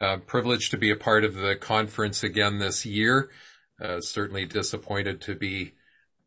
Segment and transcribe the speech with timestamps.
[0.00, 3.30] Uh, privileged to be a part of the conference again this year.
[3.82, 5.72] Uh, certainly disappointed to be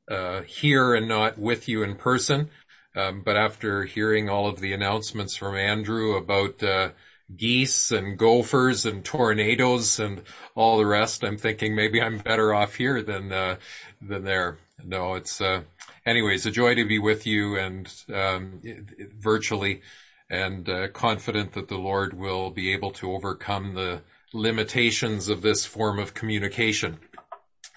[0.09, 2.50] uh, here and not with you in person.
[2.96, 6.90] Um, but after hearing all of the announcements from Andrew about uh,
[7.36, 10.21] geese and gophers and tornadoes and
[10.55, 13.55] all the rest, I'm thinking maybe I'm better off here than uh,
[14.02, 14.60] than there.
[14.84, 15.62] No, it's uh,
[16.05, 18.62] anyways a joy to be with you and um,
[19.18, 19.82] virtually
[20.34, 24.02] and uh, confident that the Lord will be able to overcome the
[24.33, 26.97] limitations of this form of communication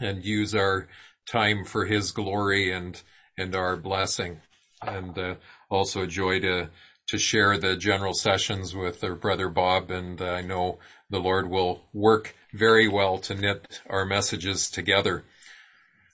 [0.00, 0.88] and use our
[1.30, 3.02] time for His glory and
[3.36, 4.40] and our blessing.
[4.80, 5.34] And uh,
[5.68, 6.70] also a joy to
[7.08, 10.78] to share the general sessions with our brother Bob, and uh, I know
[11.10, 15.26] the Lord will work very well to knit our messages together.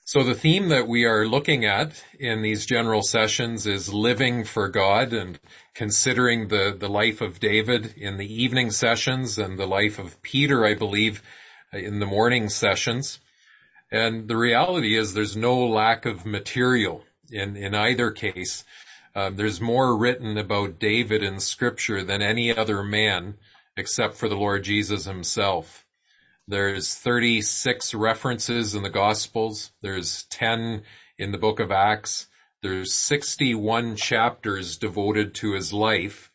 [0.05, 4.67] So the theme that we are looking at in these general sessions is living for
[4.67, 5.39] God and
[5.73, 10.65] considering the, the life of David in the evening sessions and the life of Peter,
[10.65, 11.23] I believe,
[11.71, 13.19] in the morning sessions.
[13.93, 18.65] And the reality is there's no lack of material in, in either case.
[19.15, 23.35] Um, there's more written about David in scripture than any other man
[23.77, 25.82] except for the Lord Jesus himself.
[26.47, 29.71] There's 36 references in the Gospels.
[29.81, 30.83] There's 10
[31.17, 32.27] in the book of Acts.
[32.61, 36.31] There's 61 chapters devoted to his life.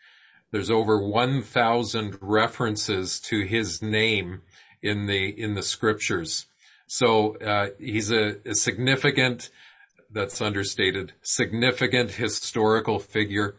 [0.50, 4.42] There's over 1,000 references to his name
[4.82, 6.46] in the, in the scriptures.
[6.86, 9.50] So, uh, he's a, a significant,
[10.10, 13.56] that's understated, significant historical figure.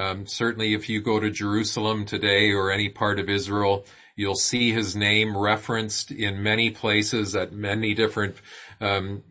[0.00, 3.84] Um, certainly if you go to Jerusalem today or any part of Israel,
[4.20, 8.36] You'll see his name referenced in many places at many different
[8.78, 9.22] um,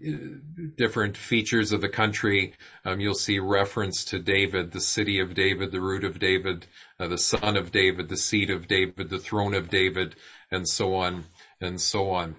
[0.75, 2.56] different features of the country.
[2.84, 6.66] Um, you'll see reference to David, the city of David, the root of David,
[7.00, 10.16] uh, the son of David, the seed of David, the throne of David,
[10.50, 11.25] and so on
[11.62, 12.38] and so on.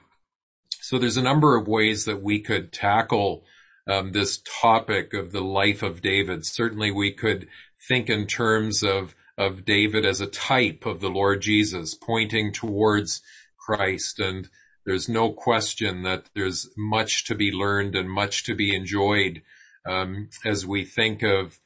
[0.81, 3.45] So there's a number of ways that we could tackle
[3.87, 6.45] um, this topic of the life of David.
[6.45, 7.47] Certainly, we could
[7.89, 13.23] think in terms of of David as a type of the Lord Jesus, pointing towards
[13.57, 14.21] Christ.
[14.21, 14.51] And
[14.85, 19.41] there's no question that there's much to be learned and much to be enjoyed
[19.89, 21.59] um, as we think of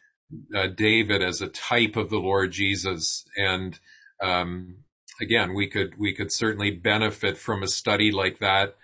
[0.54, 3.24] uh, David as a type of the Lord Jesus.
[3.36, 3.78] And
[4.22, 4.76] um,
[5.20, 8.76] again, we could we could certainly benefit from a study like that.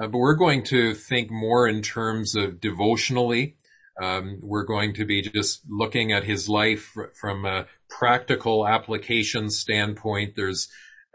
[0.00, 3.56] Uh, but we're going to think more in terms of devotionally
[4.00, 10.34] um, we're going to be just looking at his life from a practical application standpoint.
[10.36, 10.68] There's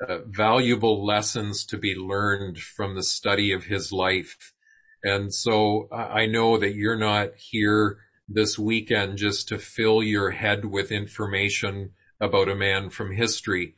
[0.08, 4.54] uh, valuable lessons to be learned from the study of his life.
[5.04, 7.98] And so I know that you're not here
[8.28, 13.76] this weekend just to fill your head with information about a man from history,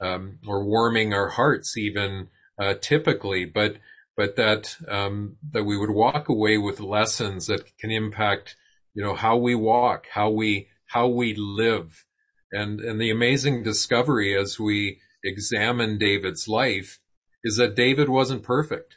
[0.00, 2.28] um, or warming our hearts even,
[2.60, 3.76] uh, typically, but
[4.18, 8.56] but that um, that we would walk away with lessons that can impact,
[8.92, 12.04] you know, how we walk, how we how we live,
[12.50, 16.98] and and the amazing discovery as we examine David's life
[17.44, 18.96] is that David wasn't perfect,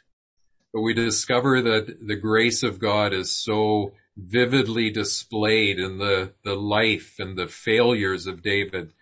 [0.74, 6.56] but we discover that the grace of God is so vividly displayed in the the
[6.56, 8.92] life and the failures of David.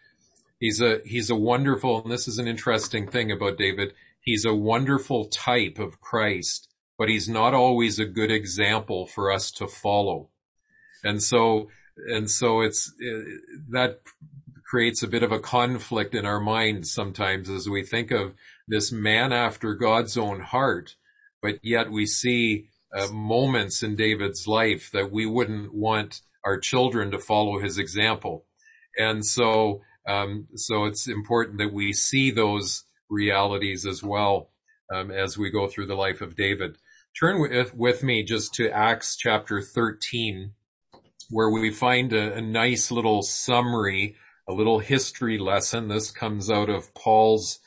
[0.59, 4.55] He's a he's a wonderful, and this is an interesting thing about David He's a
[4.55, 10.31] wonderful type of Christ, but he's not always a good example for us to follow.
[11.03, 11.69] And so,
[12.09, 14.01] and so it's, it, that
[14.71, 18.35] creates a bit of a conflict in our minds sometimes as we think of
[18.69, 20.95] this man after God's own heart,
[21.43, 27.11] but yet we see uh, moments in David's life that we wouldn't want our children
[27.11, 28.45] to follow his example.
[28.97, 34.51] And so, um, so it's important that we see those realities as well
[34.95, 36.77] um, as we go through the life of David.
[37.19, 40.53] Turn with, with me just to Acts chapter 13,
[41.29, 44.17] where we find a, a nice little summary,
[44.49, 45.89] a little history lesson.
[45.89, 47.59] This comes out of Paul's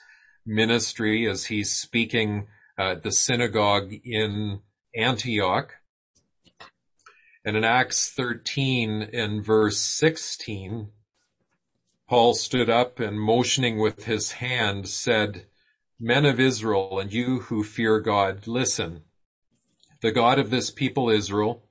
[0.45, 2.47] ministry as he's speaking
[2.77, 4.61] at the synagogue in
[4.95, 5.73] Antioch.
[7.45, 10.89] And in Acts 13 and verse 16,
[12.09, 15.45] Paul stood up and motioning with his hand said,
[15.99, 19.03] Men of Israel and you who fear God, listen.
[20.01, 21.63] The God of this people Israel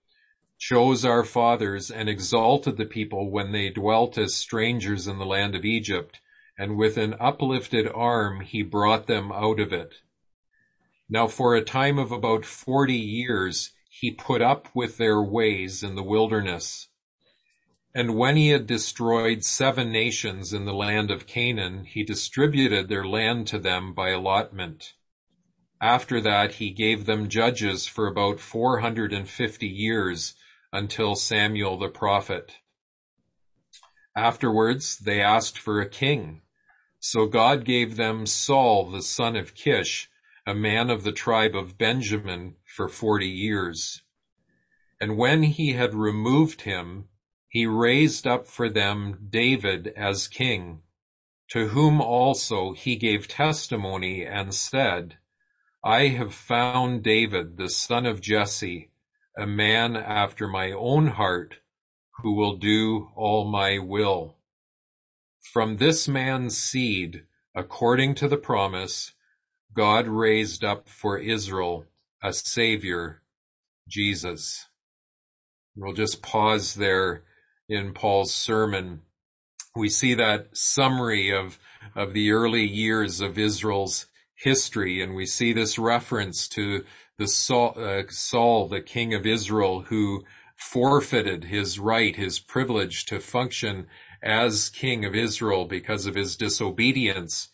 [0.58, 5.54] chose our fathers and exalted the people when they dwelt as strangers in the land
[5.54, 6.20] of Egypt,
[6.56, 9.96] and with an uplifted arm he brought them out of it.
[11.10, 15.94] Now for a time of about forty years he put up with their ways in
[15.94, 16.88] the wilderness.
[17.94, 23.04] And when he had destroyed seven nations in the land of Canaan, he distributed their
[23.04, 24.94] land to them by allotment.
[25.80, 30.34] After that, he gave them judges for about 450 years
[30.72, 32.56] until Samuel the prophet.
[34.16, 36.42] Afterwards, they asked for a king.
[36.98, 40.08] So God gave them Saul the son of Kish,
[40.46, 44.02] a man of the tribe of Benjamin, for forty years.
[45.00, 47.08] And when he had removed him,
[47.52, 50.80] he raised up for them David as king,
[51.50, 55.18] to whom also he gave testimony and said,
[55.84, 58.90] I have found David, the son of Jesse,
[59.36, 61.56] a man after my own heart,
[62.22, 64.38] who will do all my will.
[65.52, 69.12] From this man's seed, according to the promise,
[69.74, 71.84] God raised up for Israel
[72.22, 73.20] a savior,
[73.86, 74.68] Jesus.
[75.76, 77.24] We'll just pause there
[77.68, 79.02] in Paul's sermon,
[79.74, 81.58] we see that summary of,
[81.94, 86.84] of the early years of Israel's history, and we see this reference to
[87.18, 90.24] the Saul, uh, Saul, the king of Israel, who
[90.56, 93.86] forfeited his right, his privilege to function
[94.22, 97.48] as king of Israel because of his disobedience.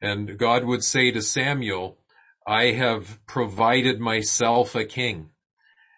[0.00, 1.98] And God would say to Samuel,
[2.46, 5.30] I have provided myself a king.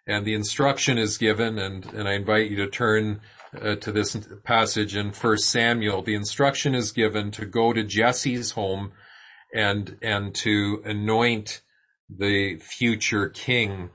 [0.06, 3.22] And the instruction is given, and, and I invite you to turn
[3.60, 8.52] uh, to this passage in First Samuel, the instruction is given to go to Jesse's
[8.52, 8.92] home
[9.54, 11.62] and and to anoint
[12.08, 13.90] the future king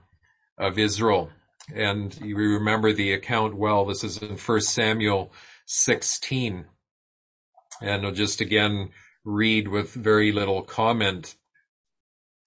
[0.58, 1.30] of Israel.
[1.74, 3.86] And you remember the account well.
[3.86, 5.32] This is in First Samuel
[5.66, 6.66] 16.
[7.82, 8.90] And I'll just again
[9.24, 11.36] read with very little comment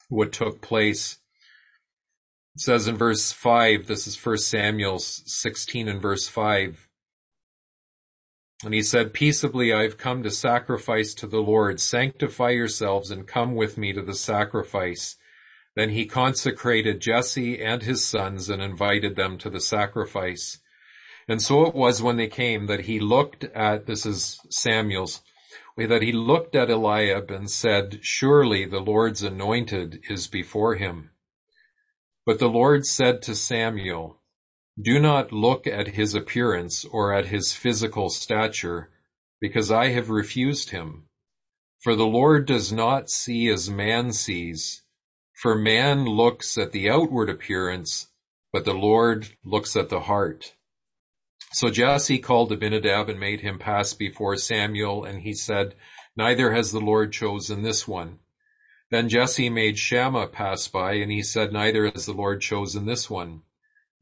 [0.08, 1.18] what took place.
[2.54, 6.88] It says in verse 5, this is First Samuel 16 and verse 5.
[8.64, 11.80] And he said, Peaceably I have come to sacrifice to the Lord.
[11.80, 15.16] Sanctify yourselves and come with me to the sacrifice.
[15.74, 20.58] Then he consecrated Jesse and his sons and invited them to the sacrifice.
[21.26, 25.22] And so it was when they came that he looked at, this is Samuel's,
[25.76, 31.10] that he looked at Eliab and said, Surely the Lord's anointed is before him.
[32.24, 34.21] But the Lord said to Samuel,
[34.80, 38.90] do not look at his appearance or at his physical stature,
[39.40, 41.08] because I have refused him.
[41.80, 44.82] For the Lord does not see as man sees,
[45.34, 48.08] for man looks at the outward appearance,
[48.52, 50.54] but the Lord looks at the heart.
[51.52, 55.74] So Jesse called Abinadab and made him pass before Samuel, and he said,
[56.16, 58.20] Neither has the Lord chosen this one.
[58.90, 63.10] Then Jesse made Shammah pass by, and he said, Neither has the Lord chosen this
[63.10, 63.42] one.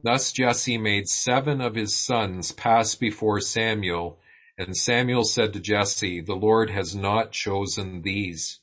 [0.02, 4.18] Thus Jesse made seven of his sons pass before Samuel,
[4.56, 8.60] and Samuel said to Jesse, The Lord has not chosen these.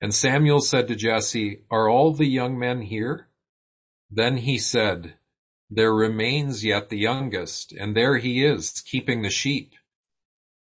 [0.00, 3.28] And Samuel said to Jesse, Are all the young men here?
[4.10, 5.14] Then he said,
[5.70, 9.74] There remains yet the youngest, and there he is, keeping the sheep.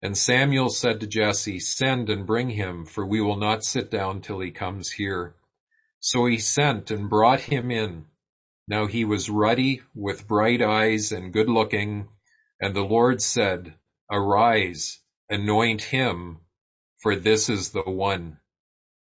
[0.01, 4.21] And Samuel said to Jesse, Send and bring him, for we will not sit down
[4.21, 5.35] till he comes here.
[5.99, 8.05] So he sent and brought him in.
[8.67, 12.09] Now he was ruddy, with bright eyes, and good looking.
[12.59, 13.75] And the Lord said,
[14.11, 14.99] Arise,
[15.29, 16.39] anoint him,
[17.01, 18.37] for this is the one.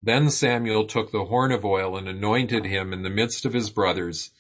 [0.03, 3.71] Then Samuel took the horn of oil and anointed him in the midst of his
[3.71, 4.31] brothers.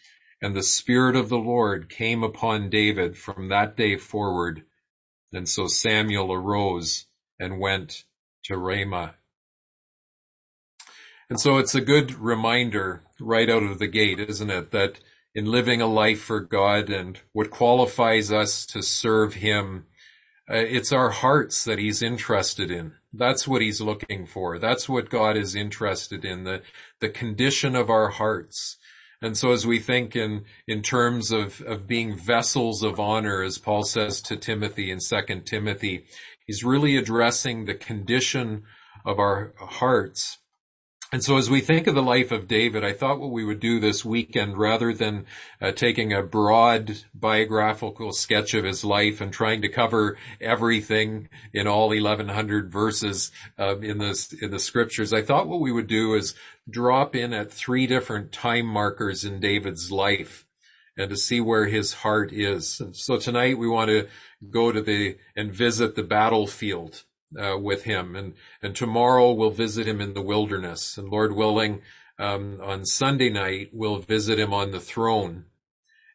[0.42, 4.64] And the Spirit of the Lord came upon David from that day forward.
[5.32, 7.06] And so Samuel arose
[7.38, 8.04] and went
[8.44, 9.16] to Ramah.
[11.28, 14.70] And so it's a good reminder right out of the gate, isn't it?
[14.70, 15.00] That
[15.34, 19.86] in living a life for God and what qualifies us to serve Him,
[20.48, 22.92] uh, it's our hearts that He's interested in.
[23.12, 24.58] That's what He's looking for.
[24.60, 26.62] That's what God is interested in, the,
[27.00, 28.76] the condition of our hearts.
[29.20, 33.58] And so as we think in, in terms of, of being vessels of honor, as
[33.58, 36.04] Paul says to Timothy in 2 Timothy,
[36.46, 38.62] he's really addressing the condition
[39.04, 40.38] of our hearts
[41.12, 43.60] and so as we think of the life of David, I thought what we would
[43.60, 45.26] do this weekend, rather than
[45.60, 51.68] uh, taking a broad biographical sketch of his life and trying to cover everything in
[51.68, 56.14] all 1100 verses uh, in the, in the scriptures, I thought what we would do
[56.14, 56.34] is
[56.68, 60.44] drop in at three different time markers in David's life
[60.96, 62.80] and to see where his heart is.
[62.80, 64.08] And so tonight we want to
[64.50, 67.04] go to the, and visit the battlefield
[67.40, 68.16] uh, with him.
[68.16, 70.98] And, and tomorrow we'll visit him in the wilderness.
[70.98, 71.82] And Lord willing,
[72.18, 75.44] um, on Sunday night, we'll visit him on the throne.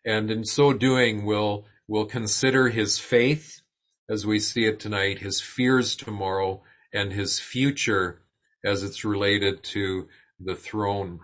[0.06, 3.64] And in so doing, we'll, We'll consider his faith
[4.10, 6.64] as we see it tonight, his fears tomorrow,
[6.94, 8.22] and his future
[8.64, 10.08] as it's related to
[10.40, 11.20] the throne.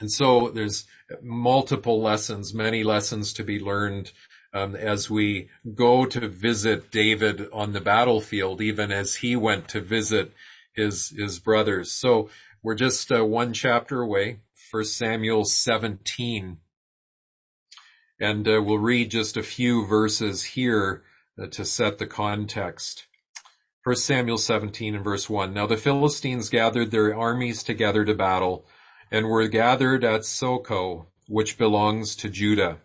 [0.00, 0.84] And so there's
[1.22, 4.10] multiple lessons, many lessons to be learned
[4.58, 9.80] um, as we go to visit David on the battlefield, even as he went to
[9.80, 10.32] visit
[10.74, 11.92] his his brothers.
[11.92, 12.30] So
[12.62, 16.58] we're just uh, one chapter away, First Samuel 17,
[18.20, 21.04] and uh, we'll read just a few verses here
[21.40, 23.06] uh, to set the context.
[23.82, 25.54] First Samuel 17 and verse 1.
[25.54, 28.66] Now the Philistines gathered their armies together to battle
[29.10, 32.80] and were gathered at Socoh, which belongs to Judah.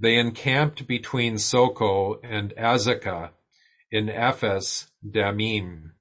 [0.00, 3.30] They encamped between Socoh and Azekah
[3.90, 5.94] in Ephes Dammim.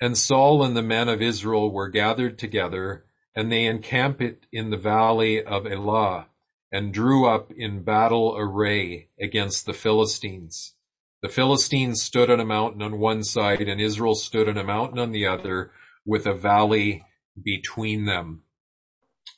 [0.00, 4.76] And Saul and the men of Israel were gathered together, and they encamped in the
[4.76, 6.28] valley of Elah,
[6.70, 10.74] and drew up in battle array against the Philistines.
[11.22, 14.98] The Philistines stood on a mountain on one side, and Israel stood on a mountain
[14.98, 15.70] on the other,
[16.04, 17.06] with a valley
[17.42, 18.42] between them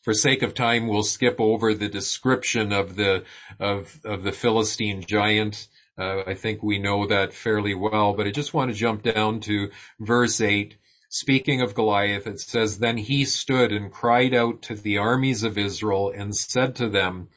[0.03, 3.25] for sake of time, we'll skip over the description of the
[3.59, 5.69] of of the Philistine giant.
[5.97, 9.41] Uh, I think we know that fairly well, but I just want to jump down
[9.41, 10.77] to verse eight.
[11.09, 15.57] Speaking of Goliath, it says, Then he stood and cried out to the armies of
[15.57, 17.29] Israel and said to them,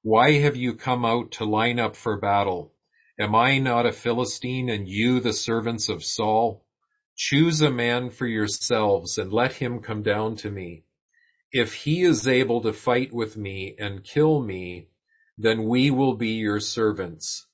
[0.00, 2.72] Why have you come out to line up for battle?
[3.20, 6.64] Am I not a Philistine and you the servants of Saul?
[7.16, 10.84] Choose a man for yourselves and let him come down to me.
[11.52, 14.88] If he is able to fight with me and kill me,
[15.36, 17.46] then we will be your servants.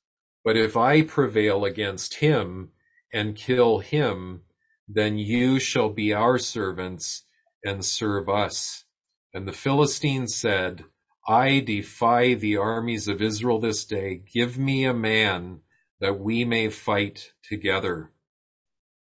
[0.45, 2.71] But if I prevail against him
[3.13, 4.43] and kill him,
[4.89, 7.25] then you shall be our servants
[7.65, 8.85] and serve us.
[9.33, 10.85] And the Philistines said,
[11.27, 14.23] I defy the armies of Israel this day.
[14.33, 15.61] Give me a man
[16.01, 18.11] that we may fight together.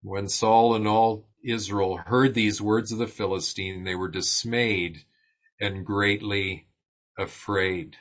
[0.02, 5.04] When Saul and all Israel heard these words of the Philistine, they were dismayed
[5.60, 6.66] and greatly
[7.18, 7.96] afraid.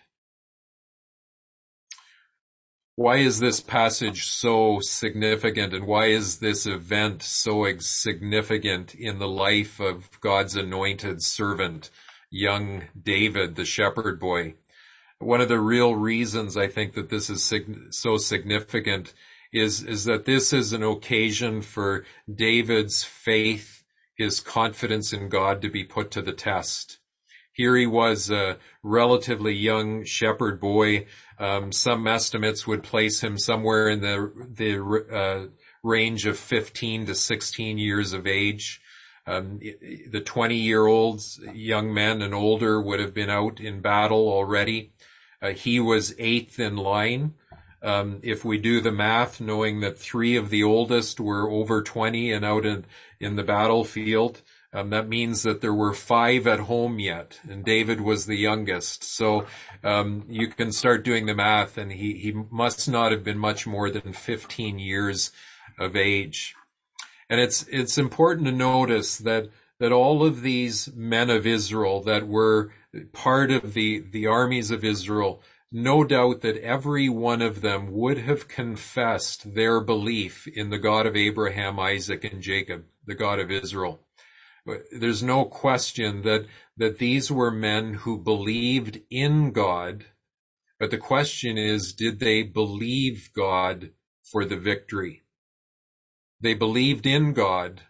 [2.96, 9.28] Why is this passage so significant and why is this event so significant in the
[9.28, 11.90] life of God's anointed servant,
[12.30, 14.56] young David, the shepherd boy?
[15.20, 17.54] One of the real reasons I think that this is
[17.92, 19.14] so significant
[19.54, 23.84] is, is that this is an occasion for David's faith,
[24.16, 27.00] his confidence in God to be put to the test.
[27.54, 31.08] Here he was a relatively young shepherd boy.
[31.38, 35.48] Um, some estimates would place him somewhere in the, the, uh,
[35.84, 38.82] range of 15 to 16 years of age.
[39.28, 44.30] Um, the 20 year olds, young men and older would have been out in battle
[44.30, 44.94] already.
[45.42, 47.34] Uh, he was eighth in line.
[47.84, 52.32] Um, if we do the math, knowing that three of the oldest were over 20
[52.32, 52.86] and out in,
[53.20, 54.42] in the battlefield,
[54.74, 59.04] um, that means that there were five at home yet, and David was the youngest.
[59.04, 59.46] So
[59.84, 63.68] um, you can start doing the math, and he he must not have been much
[63.68, 65.32] more than 15 years
[65.78, 66.56] of age.
[67.30, 72.28] And it's it's important to notice that that all of these men of Israel that
[72.28, 72.72] were
[73.12, 78.18] part of the the armies of Israel no doubt that every one of them would
[78.18, 83.50] have confessed their belief in the God of Abraham, Isaac, and Jacob, the God of
[83.50, 84.02] Israel.
[84.92, 86.46] There's no question that,
[86.78, 90.06] that these were men who believed in God,
[90.80, 93.92] but the question is, did they believe God
[94.24, 95.24] for the victory?
[96.40, 97.82] They believed in God,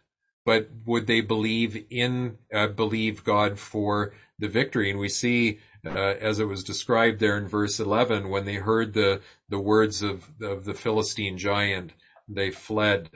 [0.45, 4.89] but would they believe in, uh, believe God for the victory?
[4.89, 8.93] And we see uh, as it was described there in verse 11, when they heard
[8.93, 11.93] the, the words of, of the Philistine giant,
[12.27, 13.09] they fled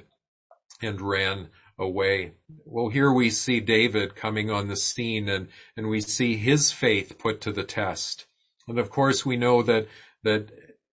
[0.81, 2.33] and ran away.
[2.65, 7.17] Well, here we see David coming on the scene and, and we see his faith
[7.17, 8.25] put to the test.
[8.67, 9.87] And of course we know that,
[10.23, 10.49] that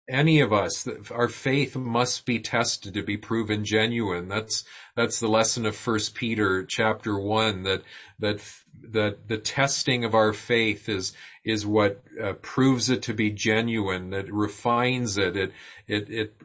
[0.09, 4.29] any of us, our faith must be tested to be proven genuine.
[4.29, 4.65] That's,
[4.97, 7.83] that's the lesson of First Peter chapter one, that,
[8.19, 8.43] that,
[8.91, 11.15] that the testing of our faith is,
[11.45, 15.37] is what uh, proves it to be genuine, that refines it.
[15.37, 15.53] It,
[15.89, 16.37] it, it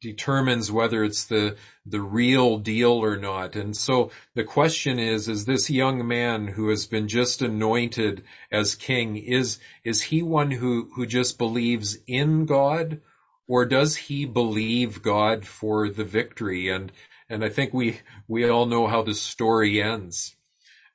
[0.00, 3.56] determines whether it's the, the real deal or not.
[3.56, 8.22] And so the question is, is this young man who has been just anointed
[8.52, 13.00] as king, is, is he one who, who just believes in God?
[13.48, 16.68] Or does he believe God for the victory?
[16.68, 16.92] And,
[17.28, 20.35] and I think we, we all know how the story ends.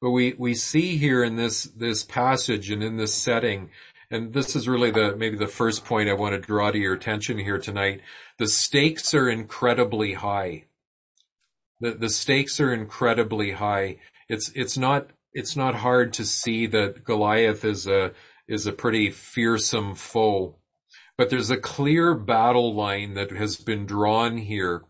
[0.01, 3.69] But we, we see here in this, this passage and in this setting,
[4.09, 6.95] and this is really the, maybe the first point I want to draw to your
[6.95, 8.01] attention here tonight.
[8.39, 10.65] The stakes are incredibly high.
[11.79, 13.99] The, the stakes are incredibly high.
[14.27, 18.13] It's, it's not, it's not hard to see that Goliath is a,
[18.47, 20.55] is a pretty fearsome foe.
[21.17, 24.83] But there's a clear battle line that has been drawn here.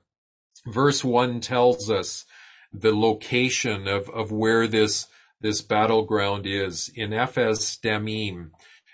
[0.65, 2.25] Verse one tells us
[2.73, 5.07] the location of, of where this,
[5.39, 8.51] this battleground is in Ephes Dammim.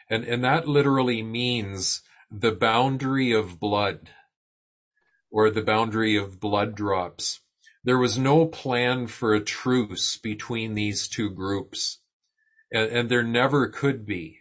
[0.09, 4.09] And, and that literally means the boundary of blood
[5.29, 7.41] or the boundary of blood drops.
[7.83, 11.99] There was no plan for a truce between these two groups
[12.71, 14.39] and, and there never could be.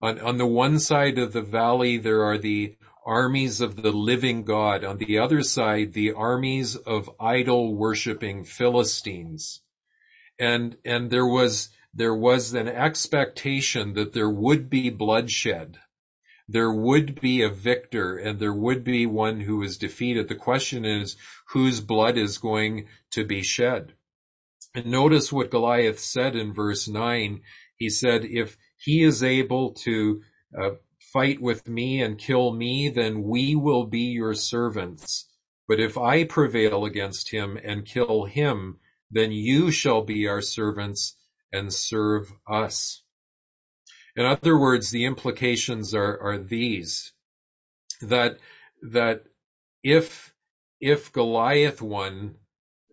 [0.00, 4.44] On, on the one side of the valley, there are the armies of the living
[4.44, 4.84] God.
[4.84, 9.62] On the other side, the armies of idol worshiping Philistines.
[10.38, 15.78] And, and there was, there was an expectation that there would be bloodshed.
[16.48, 20.28] There would be a victor and there would be one who was defeated.
[20.28, 21.16] The question is
[21.48, 23.94] whose blood is going to be shed.
[24.74, 27.42] And notice what Goliath said in verse nine.
[27.76, 30.22] He said, if he is able to
[30.60, 30.70] uh,
[31.12, 35.28] fight with me and kill me, then we will be your servants.
[35.68, 38.78] But if I prevail against him and kill him,
[39.10, 41.16] then you shall be our servants
[41.52, 43.02] and serve us.
[44.16, 47.12] In other words, the implications are, are these,
[48.00, 48.38] that,
[48.82, 49.24] that
[49.82, 50.34] if,
[50.80, 52.36] if Goliath won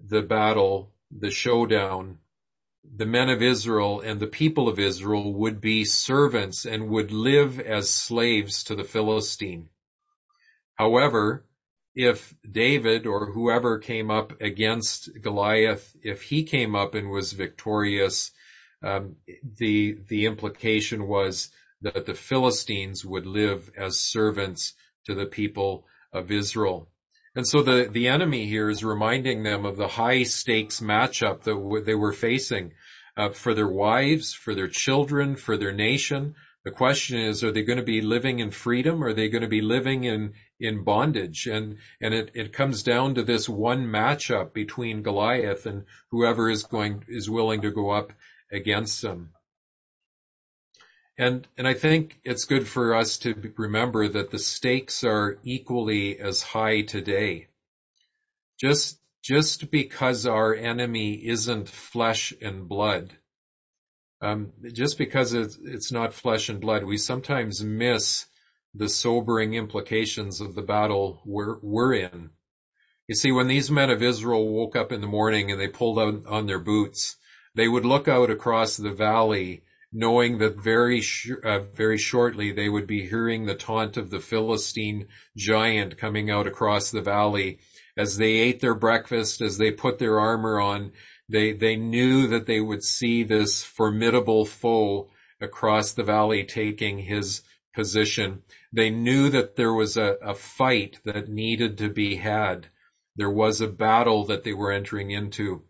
[0.01, 2.19] the battle, the showdown,
[2.95, 7.59] the men of Israel and the people of Israel would be servants and would live
[7.59, 9.69] as slaves to the Philistine.
[10.75, 11.45] However,
[11.95, 18.31] if David or whoever came up against Goliath, if he came up and was victorious,
[18.81, 19.17] um,
[19.57, 21.49] the the implication was
[21.81, 24.73] that the Philistines would live as servants
[25.05, 26.88] to the people of Israel.
[27.35, 31.53] And so the, the enemy here is reminding them of the high stakes matchup that
[31.53, 32.73] w- they were facing
[33.15, 36.35] uh, for their wives, for their children, for their nation.
[36.65, 39.03] The question is, are they going to be living in freedom?
[39.03, 41.47] Or are they going to be living in, in bondage?
[41.47, 46.63] And, and it, it comes down to this one matchup between Goliath and whoever is
[46.63, 48.11] going, is willing to go up
[48.51, 49.33] against them.
[51.19, 56.17] And, and I think it's good for us to remember that the stakes are equally
[56.17, 57.47] as high today.
[58.57, 63.17] Just, just because our enemy isn't flesh and blood,
[64.21, 68.27] um, just because it's, it's not flesh and blood, we sometimes miss
[68.73, 72.29] the sobering implications of the battle we're, we're in.
[73.09, 75.99] You see, when these men of Israel woke up in the morning and they pulled
[75.99, 77.17] out on their boots,
[77.55, 82.69] they would look out across the valley knowing that very sh- uh, very shortly they
[82.69, 87.59] would be hearing the taunt of the Philistine giant coming out across the valley.
[87.97, 90.91] As they ate their breakfast as they put their armor on
[91.29, 97.43] they they knew that they would see this formidable foe across the valley taking his
[97.73, 98.41] position.
[98.73, 102.67] They knew that there was a, a fight that needed to be had.
[103.15, 105.63] There was a battle that they were entering into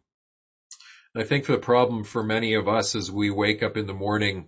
[1.19, 4.47] I think the problem for many of us as we wake up in the morning,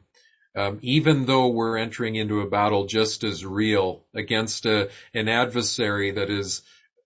[0.55, 6.11] um, even though we're entering into a battle just as real against a, an adversary
[6.11, 6.61] that is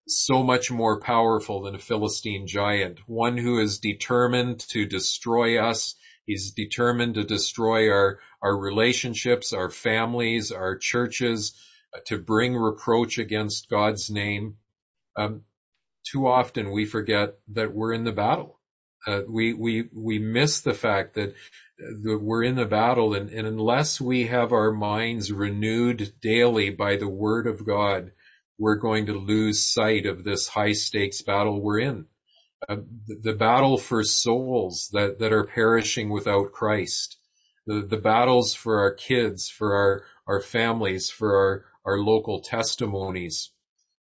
[0.07, 5.95] so much more powerful than a Philistine giant, one who is determined to destroy us.
[6.27, 11.59] He's determined to destroy our, our relationships, our families, our churches,
[11.91, 14.57] uh, to bring reproach against God's name.
[15.17, 15.45] Um,
[16.05, 18.54] too often we forget that we're in the battle
[19.07, 21.33] uh, we we we miss the fact that,
[21.77, 26.97] that we're in the battle, and, and unless we have our minds renewed daily by
[26.97, 28.11] the Word of God,
[28.57, 32.05] we're going to lose sight of this high stakes battle we're in.
[32.67, 37.17] Uh, the, the, battle for souls that, that are perishing without Christ,
[37.67, 43.51] the, the battles for our kids, for our, our families, for our, our local testimonies.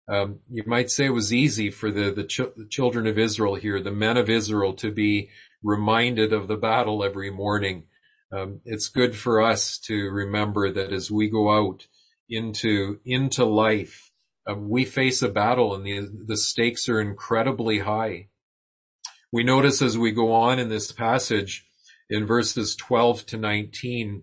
[0.08, 3.54] Um, you might say it was easy for the, the, ch- the, children of Israel
[3.54, 5.30] here, the men of Israel, to be
[5.62, 7.84] reminded of the battle every morning.
[8.30, 11.86] Um, it's good for us to remember that as we go out
[12.28, 14.10] into into life,
[14.48, 18.28] uh, we face a battle, and the the stakes are incredibly high.
[19.32, 21.66] We notice as we go on in this passage,
[22.10, 24.22] in verses 12 to 19,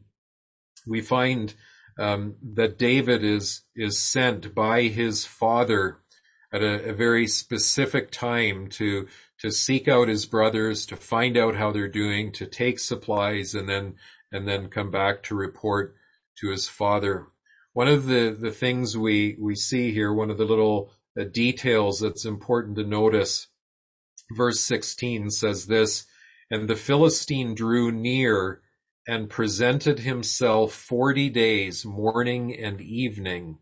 [0.88, 1.54] we find
[2.02, 6.00] um, that David is is sent by his father
[6.52, 9.08] at a, a, very specific time to
[9.40, 13.70] to seek out his brothers, to find out how they're doing, to take supplies, and
[13.70, 13.96] then
[14.32, 15.96] and then come back to report
[16.40, 17.28] to his father.
[17.74, 22.00] One of the, the things we, we see here, one of the little uh, details
[22.00, 23.48] that's important to notice,
[24.36, 26.06] verse 16 says this,
[26.50, 28.61] and the Philistine drew near
[29.08, 33.60] and presented himself forty days, morning and evening.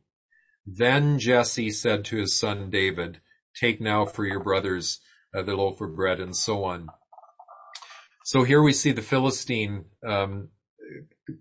[0.65, 3.21] Then Jesse said to his son David,
[3.55, 4.99] take now for your brothers
[5.35, 6.89] uh, the loaf of bread and so on.
[8.23, 10.49] So here we see the Philistine um,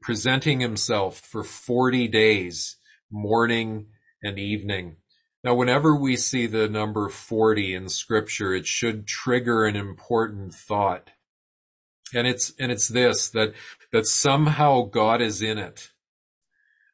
[0.01, 2.77] presenting himself for 40 days,
[3.11, 3.89] morning
[4.23, 4.97] and evening.
[5.45, 11.11] Now, whenever we see the number 40 in scripture, it should trigger an important thought.
[12.15, 13.53] And it's, and it's this, that,
[13.93, 15.91] that somehow God is in it.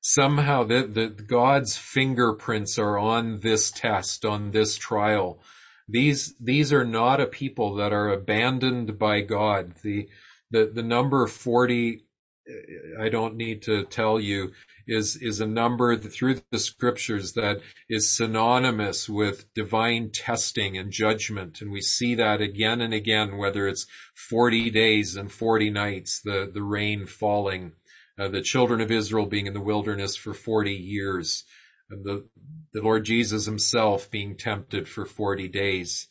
[0.01, 5.41] Somehow that, that God's fingerprints are on this test, on this trial.
[5.89, 9.75] These, these are not a people that are abandoned by God.
[9.83, 10.09] The,
[10.51, 12.05] the, the number 40
[13.01, 14.53] I don't need to tell you
[14.87, 21.61] is is a number through the scriptures that is synonymous with divine testing and judgment.
[21.63, 26.51] And we see that again and again whether it's 40 days and 40 nights the
[26.53, 27.73] the rain falling
[28.19, 31.45] uh, the children of Israel being in the wilderness for 40 years
[31.89, 32.29] the
[32.73, 36.09] the Lord Jesus himself being tempted for 40 days.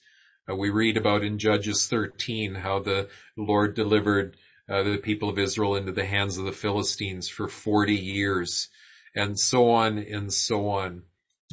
[0.50, 4.38] Uh, we read about in Judges 13 how the Lord delivered
[4.70, 8.70] uh, the people of Israel into the hands of the Philistines for 40 years
[9.16, 11.04] and so on and so on.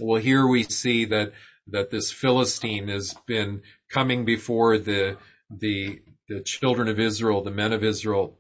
[0.01, 1.33] Well, here we see that,
[1.67, 5.19] that this Philistine has been coming before the,
[5.51, 8.39] the, the children of Israel, the men of Israel,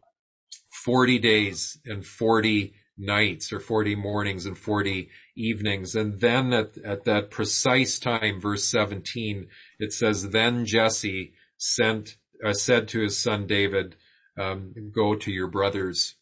[0.85, 5.95] 40 days and 40 nights or 40 mornings and 40 evenings.
[5.95, 12.53] And then at, at that precise time, verse 17, it says, then Jesse sent, uh,
[12.53, 13.97] said to his son David,
[14.41, 16.15] um, go to your brothers.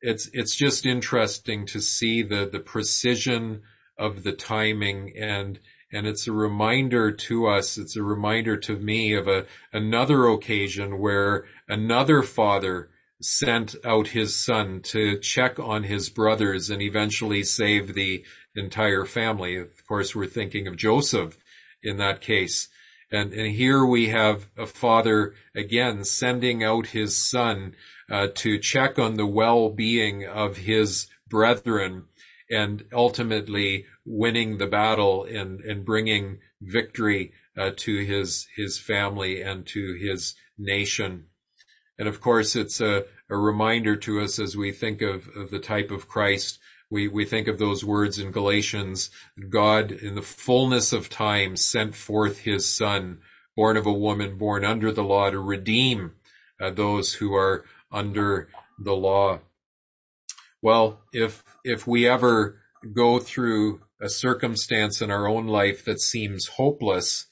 [0.00, 3.62] It's it's just interesting to see the the precision
[3.98, 5.58] of the timing and
[5.92, 10.98] and it's a reminder to us it's a reminder to me of a another occasion
[10.98, 12.90] where another father
[13.22, 18.24] sent out his son to check on his brothers and eventually save the
[18.56, 21.38] entire family of course we're thinking of Joseph
[21.82, 22.68] in that case
[23.14, 27.74] and, and here we have a father again sending out his son
[28.10, 32.04] uh, to check on the well-being of his brethren
[32.50, 39.66] and ultimately winning the battle and, and bringing victory uh, to his his family and
[39.66, 41.26] to his nation.
[41.98, 45.60] And of course, it's a, a reminder to us as we think of, of the
[45.60, 46.58] type of Christ
[46.94, 49.10] we, we think of those words in Galatians,
[49.50, 53.18] God in the fullness of time sent forth his son,
[53.56, 56.12] born of a woman, born under the law to redeem
[56.60, 59.40] uh, those who are under the law.
[60.62, 62.60] Well, if, if we ever
[62.92, 67.26] go through a circumstance in our own life that seems hopeless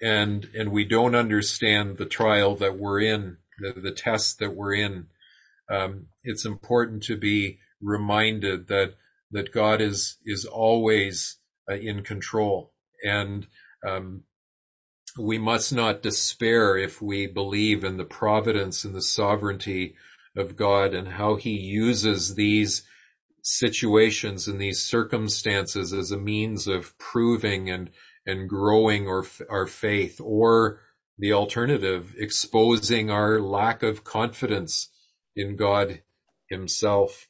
[0.00, 4.74] and, and we don't understand the trial that we're in, the, the test that we're
[4.74, 5.08] in,
[5.68, 8.94] um, it's important to be reminded that
[9.30, 11.38] that God is is always
[11.70, 12.72] uh, in control,
[13.04, 13.46] and
[13.86, 14.22] um,
[15.18, 19.94] we must not despair if we believe in the providence and the sovereignty
[20.36, 22.82] of God and how He uses these
[23.42, 27.90] situations and these circumstances as a means of proving and
[28.26, 30.80] and growing our our faith, or
[31.18, 34.88] the alternative, exposing our lack of confidence
[35.36, 36.02] in God
[36.48, 37.28] Himself.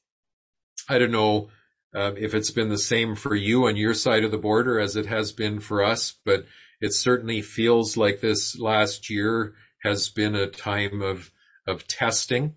[0.88, 1.48] I don't know
[1.94, 4.96] um, if it's been the same for you on your side of the border as
[4.96, 6.44] it has been for us, but
[6.80, 11.30] it certainly feels like this last year has been a time of
[11.66, 12.56] of testing,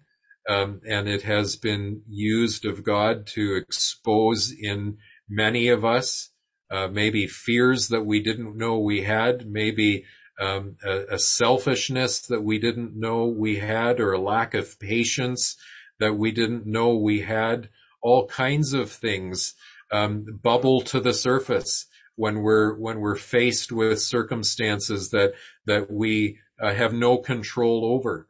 [0.50, 4.98] um, and it has been used of God to expose in
[5.30, 6.32] many of us
[6.70, 10.04] uh, maybe fears that we didn't know we had, maybe
[10.42, 15.56] um, a, a selfishness that we didn't know we had, or a lack of patience
[16.00, 17.70] that we didn't know we had
[18.08, 19.54] all kinds of things
[19.92, 25.34] um, bubble to the surface when we're when we're faced with circumstances that
[25.66, 28.28] that we uh, have no control over.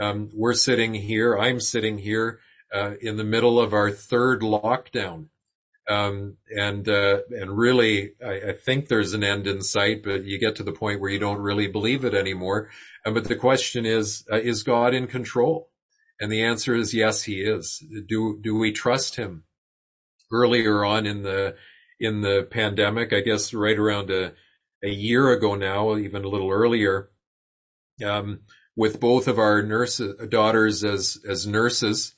[0.00, 1.38] Um, we're sitting here.
[1.38, 2.40] I'm sitting here
[2.74, 5.26] uh, in the middle of our third lockdown,
[5.86, 10.02] um, and uh, and really, I, I, think there's an end in sight.
[10.02, 12.70] But you get to the point where you don't really believe it anymore.
[13.04, 15.70] but the question is, uh, is God in control?
[16.20, 17.82] And the answer is yes, he is.
[18.06, 19.44] Do, do we trust him?
[20.32, 21.56] Earlier on in the,
[21.98, 24.34] in the pandemic, I guess right around a,
[24.82, 27.10] a year ago now, even a little earlier,
[28.04, 28.40] um,
[28.76, 32.14] with both of our nurses, daughters as, as nurses,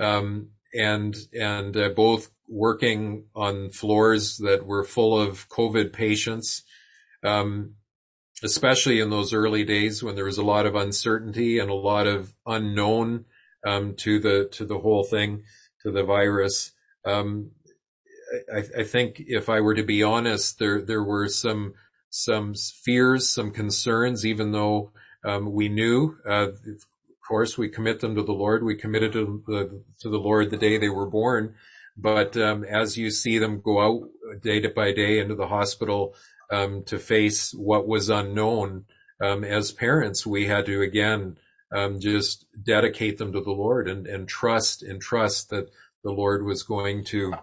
[0.00, 6.62] um, and and uh, both working on floors that were full of COVID patients,
[7.22, 7.74] um,
[8.42, 12.06] especially in those early days when there was a lot of uncertainty and a lot
[12.06, 13.24] of unknown
[13.64, 15.42] um, to the to the whole thing,
[15.82, 16.72] to the virus.
[17.04, 17.50] Um,
[18.52, 21.74] I, I, think if I were to be honest, there there were some
[22.10, 24.92] some fears, some concerns, even though
[25.24, 26.16] um, we knew.
[26.28, 28.62] Uh, of course, we commit them to the Lord.
[28.62, 31.54] We committed to the to the Lord the day they were born.
[31.96, 36.14] But um, as you see them go out day by day into the hospital
[36.50, 38.86] um, to face what was unknown,
[39.20, 41.36] um, as parents, we had to again
[41.72, 45.70] um, just dedicate them to the Lord and, and trust and trust that
[46.04, 47.34] the Lord was going to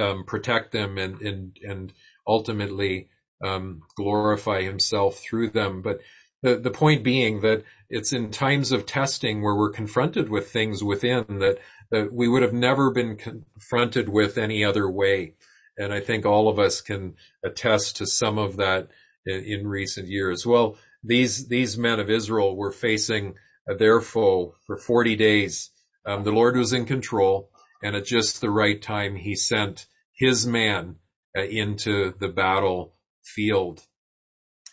[0.00, 1.92] um, protect them and and and
[2.26, 3.08] ultimately
[3.44, 5.82] um, glorify Himself through them.
[5.82, 6.00] But
[6.42, 10.82] the the point being that it's in times of testing where we're confronted with things
[10.82, 11.58] within that
[11.90, 15.34] that we would have never been confronted with any other way.
[15.76, 18.88] And I think all of us can attest to some of that
[19.26, 20.46] in, in recent years.
[20.46, 23.34] Well, these these men of Israel were facing
[23.74, 25.70] their foe for 40 days.
[26.06, 27.50] Um, the Lord was in control,
[27.82, 30.96] and at just the right time, He sent His man
[31.36, 33.82] uh, into the battle field.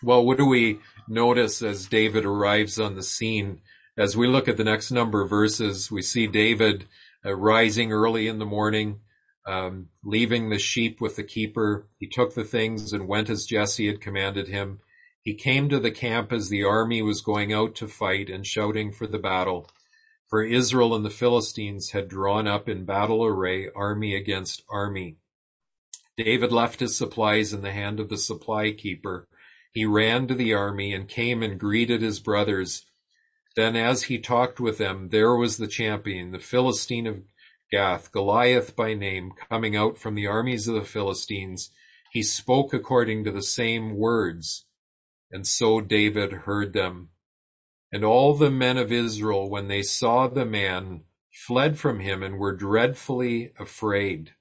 [0.03, 3.61] Well, what do we notice as David arrives on the scene?
[3.97, 6.85] As we look at the next number of verses, we see David
[7.25, 8.99] uh, rising early in the morning,
[9.47, 11.87] um, leaving the sheep with the keeper.
[11.97, 14.79] He took the things and went as Jesse had commanded him.
[15.27, 18.93] He came to the camp as the army was going out to fight and shouting
[18.93, 19.69] for the battle.
[20.29, 25.17] For Israel and the Philistines had drawn up in battle array, army against army.
[26.15, 29.27] David left his supplies in the hand of the supply keeper.
[29.73, 32.85] He ran to the army and came and greeted his brothers.
[33.57, 37.21] Then as he talked with them, there was the champion, the Philistine of
[37.69, 41.69] Gath, Goliath by name, coming out from the armies of the Philistines.
[42.13, 44.63] He spoke according to the same words
[45.31, 47.09] and so David heard them.
[47.91, 52.37] And all the men of Israel, when they saw the man, fled from him and
[52.37, 54.33] were dreadfully afraid.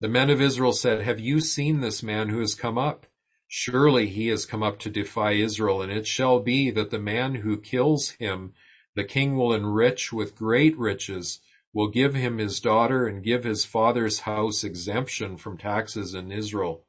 [0.00, 3.06] The men of Israel said, Have you seen this man who has come up?
[3.46, 7.36] Surely he has come up to defy Israel, and it shall be that the man
[7.36, 8.54] who kills him,
[8.94, 11.40] the king will enrich with great riches,
[11.72, 16.84] will give him his daughter, and give his father's house exemption from taxes in Israel.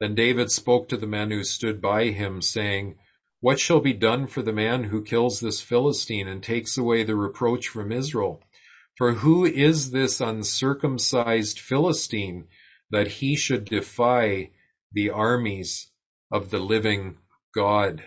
[0.00, 2.96] Then David spoke to the men who stood by him, saying,
[3.40, 7.16] What shall be done for the man who kills this Philistine and takes away the
[7.16, 8.42] reproach from Israel?
[8.96, 12.48] For who is this uncircumcised Philistine
[12.90, 14.50] that he should defy
[14.92, 15.90] the armies
[16.30, 17.18] of the living
[17.54, 18.04] God?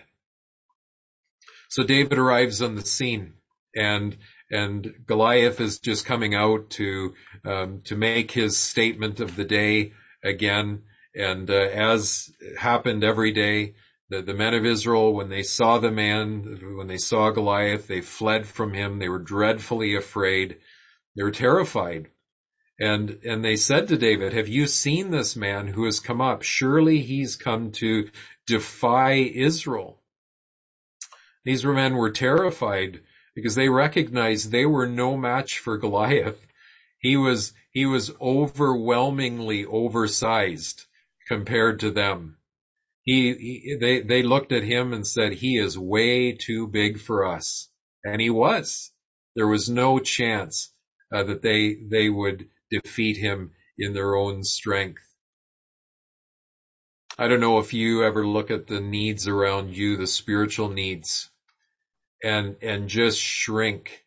[1.68, 3.34] So David arrives on the scene
[3.74, 4.18] and
[4.50, 9.92] and Goliath is just coming out to um, to make his statement of the day
[10.22, 10.82] again.
[11.14, 13.74] And uh, as happened every day,
[14.08, 18.00] the, the men of Israel, when they saw the man, when they saw Goliath, they
[18.00, 18.98] fled from him.
[18.98, 20.58] They were dreadfully afraid.
[21.16, 22.08] They were terrified.
[22.80, 26.42] And, and they said to David, have you seen this man who has come up?
[26.42, 28.10] Surely he's come to
[28.46, 30.00] defy Israel.
[31.44, 33.00] These men were terrified
[33.34, 36.46] because they recognized they were no match for Goliath.
[36.98, 40.86] He was, he was overwhelmingly oversized
[41.32, 42.36] compared to them.
[43.04, 47.24] He, he, they, they looked at him and said, he is way too big for
[47.26, 47.70] us.
[48.04, 48.92] And he was.
[49.34, 50.74] There was no chance
[51.10, 55.00] uh, that they, they would defeat him in their own strength.
[57.18, 61.30] I don't know if you ever look at the needs around you, the spiritual needs,
[62.22, 64.04] and, and just shrink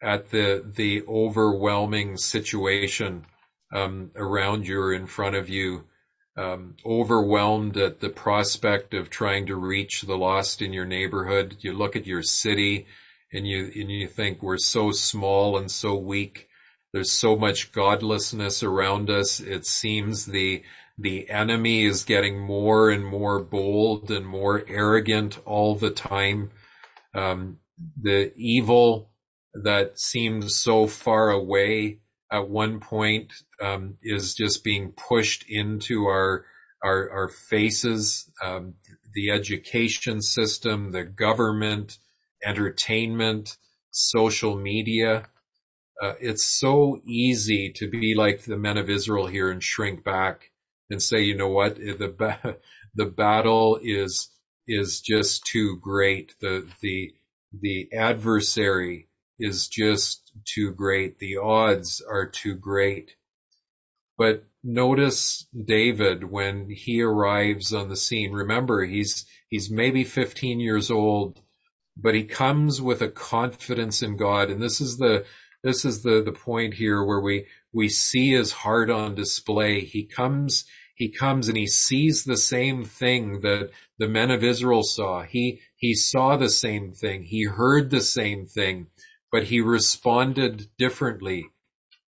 [0.00, 3.26] at the, the overwhelming situation,
[3.74, 5.84] um, around you or in front of you
[6.38, 11.56] um, overwhelmed at the prospect of trying to reach the lost in your neighborhood.
[11.60, 12.86] You look at your city
[13.32, 16.48] and you, and you think we're so small and so weak.
[16.92, 19.40] There's so much godlessness around us.
[19.40, 20.62] It seems the,
[20.96, 26.50] the enemy is getting more and more bold and more arrogant all the time.
[27.14, 27.58] Um,
[28.00, 29.10] the evil
[29.54, 31.98] that seems so far away
[32.30, 36.44] at one point um, is just being pushed into our
[36.82, 38.30] our, our faces.
[38.44, 38.74] Um,
[39.14, 41.98] the education system, the government,
[42.44, 43.56] entertainment,
[43.90, 45.26] social media.
[46.00, 50.50] Uh, it's so easy to be like the men of Israel here and shrink back
[50.90, 52.56] and say, you know what, the ba-
[52.94, 54.30] the battle is
[54.68, 56.34] is just too great.
[56.40, 57.12] The the
[57.52, 61.18] the adversary is just too great.
[61.18, 63.16] The odds are too great.
[64.16, 68.32] But notice David when he arrives on the scene.
[68.32, 71.40] Remember, he's, he's maybe 15 years old,
[71.96, 74.50] but he comes with a confidence in God.
[74.50, 75.24] And this is the,
[75.62, 79.80] this is the, the point here where we, we see his heart on display.
[79.80, 84.82] He comes, he comes and he sees the same thing that the men of Israel
[84.82, 85.22] saw.
[85.22, 87.22] He, he saw the same thing.
[87.22, 88.88] He heard the same thing,
[89.30, 91.46] but he responded differently.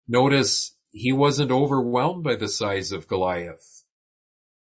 [0.08, 3.84] Notice he wasn't overwhelmed by the size of Goliath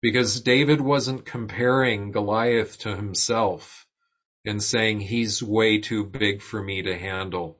[0.01, 3.87] because David wasn't comparing Goliath to himself
[4.45, 7.59] and saying he's way too big for me to handle.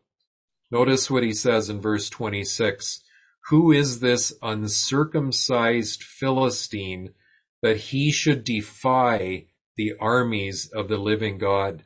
[0.72, 3.02] Notice what he says in verse 26.
[3.50, 7.14] Who is this uncircumcised Philistine
[7.62, 11.84] that he should defy the armies of the living God?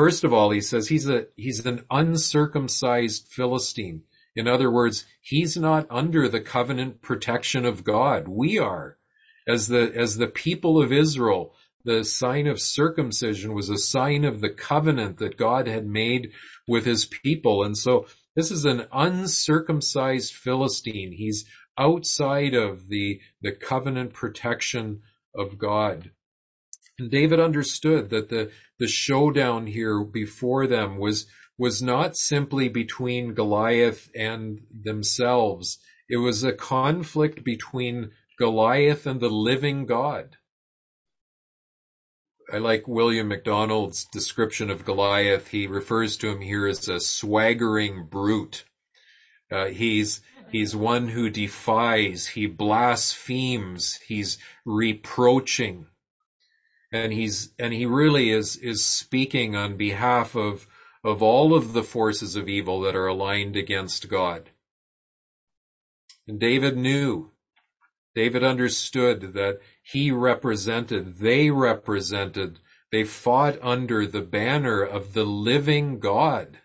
[0.00, 4.04] First of all, he says he's a, he's an uncircumcised Philistine.
[4.34, 8.26] In other words, he's not under the covenant protection of God.
[8.26, 8.96] We are.
[9.46, 14.40] As the, as the people of Israel, the sign of circumcision was a sign of
[14.40, 16.30] the covenant that God had made
[16.66, 17.62] with his people.
[17.62, 21.12] And so this is an uncircumcised Philistine.
[21.12, 21.44] He's
[21.76, 25.02] outside of the, the covenant protection
[25.34, 26.12] of God.
[27.00, 33.32] And David understood that the, the showdown here before them was, was not simply between
[33.32, 35.78] Goliath and themselves.
[36.10, 40.36] It was a conflict between Goliath and the living God.
[42.52, 45.48] I like William MacDonald's description of Goliath.
[45.48, 48.64] He refers to him here as a swaggering brute.
[49.50, 54.36] Uh, he's he's one who defies, he blasphemes, he's
[54.66, 55.86] reproaching,
[56.92, 60.66] and he's and he really is is speaking on behalf of
[61.02, 64.50] of all of the forces of evil that are aligned against God.
[66.26, 67.32] And David knew
[68.14, 72.58] David understood that he represented, they represented,
[72.90, 76.58] they fought under the banner of the living God.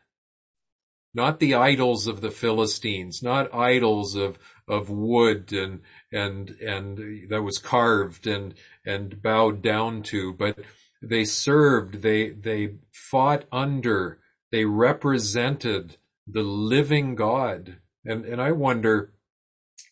[1.14, 7.44] Not the idols of the Philistines, not idols of, of wood and, and, and that
[7.44, 8.54] was carved and,
[8.86, 10.60] and bowed down to, but
[11.02, 14.20] they served, they, they fought under,
[14.52, 17.78] they represented the living God.
[18.04, 19.14] And, and I wonder,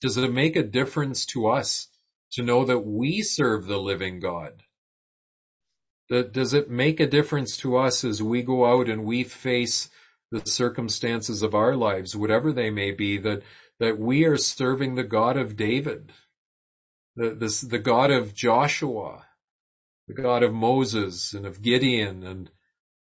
[0.02, 1.88] does it make a difference to us
[2.34, 4.64] to know that we serve the living God?
[6.10, 9.90] That does it make a difference to us as we go out and we face
[10.32, 13.44] the circumstances of our lives, whatever they may be, that,
[13.80, 16.12] that we are serving the God of David,
[17.16, 19.26] the, this, the God of Joshua,
[20.08, 22.50] the God of Moses and of Gideon and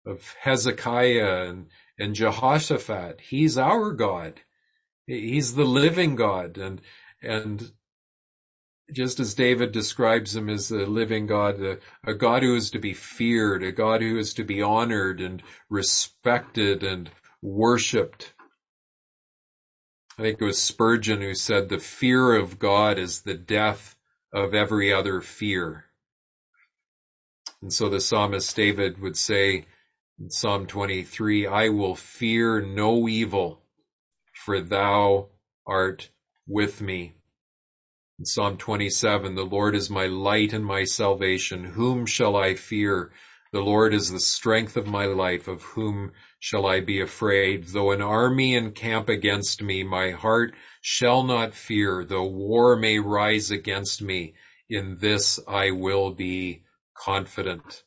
[0.04, 1.66] of Hezekiah and,
[1.98, 3.20] and Jehoshaphat.
[3.20, 4.40] He's our God.
[5.06, 6.80] He's the living God and,
[7.22, 7.72] and
[8.92, 12.78] just as David describes him as the living God, a, a, God who is to
[12.78, 18.34] be feared, a God who is to be honored and respected and worshiped.
[20.18, 23.96] I think it was Spurgeon who said the fear of God is the death
[24.32, 25.86] of every other fear.
[27.60, 29.66] And so the psalmist David would say
[30.18, 33.62] in Psalm 23, I will fear no evil
[34.44, 35.28] for thou
[35.66, 36.10] art
[36.46, 37.14] with me.
[38.18, 41.64] In Psalm 27, the Lord is my light and my salvation.
[41.64, 43.12] Whom shall I fear?
[43.52, 45.46] The Lord is the strength of my life.
[45.46, 47.68] Of whom shall I be afraid?
[47.68, 52.04] Though an army encamp against me, my heart shall not fear.
[52.04, 54.34] Though war may rise against me,
[54.68, 56.64] in this I will be
[56.94, 57.84] confident.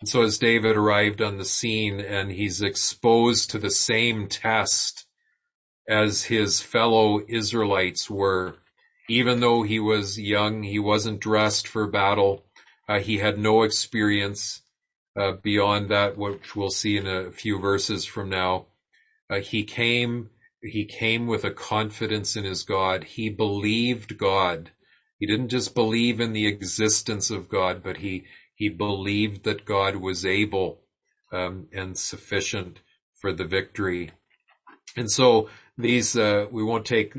[0.00, 5.06] And so as David arrived on the scene and he's exposed to the same test
[5.88, 8.56] as his fellow Israelites were.
[9.08, 12.44] Even though he was young, he wasn't dressed for battle.
[12.88, 14.62] Uh, he had no experience
[15.16, 18.66] uh, beyond that, which we'll see in a few verses from now.
[19.30, 20.30] Uh, he came,
[20.70, 23.04] he came with a confidence in his God.
[23.04, 24.70] He believed God.
[25.18, 29.96] He didn't just believe in the existence of God, but he, he believed that God
[29.96, 30.80] was able
[31.32, 32.80] um, and sufficient
[33.14, 34.10] for the victory.
[34.96, 35.48] And so
[35.78, 37.14] these, uh, we won't take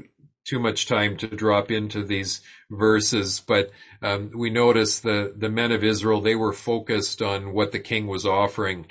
[0.48, 2.42] too much time to drop into these
[2.72, 3.70] verses, but
[4.02, 8.08] um, we notice the the men of Israel they were focused on what the king
[8.08, 8.88] was offering,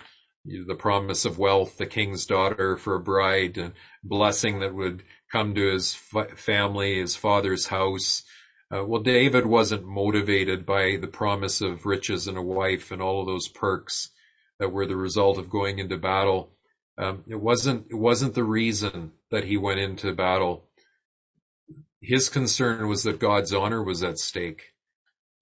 [0.66, 3.72] the promise of wealth, the king's daughter for a bride, and
[4.03, 8.22] blessing that would come to his family, his father's house.
[8.74, 13.20] Uh, well, David wasn't motivated by the promise of riches and a wife and all
[13.20, 14.11] of those perks
[14.59, 16.53] that were the result of going into battle.
[16.99, 20.68] Um, it wasn't, it wasn't the reason that he went into battle.
[22.01, 24.72] His concern was that God's honor was at stake.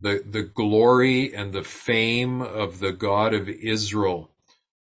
[0.00, 4.33] The, the glory and the fame of the God of Israel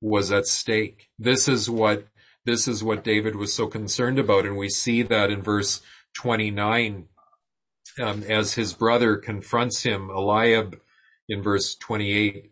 [0.03, 1.09] was at stake.
[1.17, 2.05] This is what,
[2.43, 4.45] this is what David was so concerned about.
[4.45, 5.81] And we see that in verse
[6.17, 7.07] 29,
[8.01, 10.79] um, as his brother confronts him, Eliab
[11.29, 12.51] in verse 28,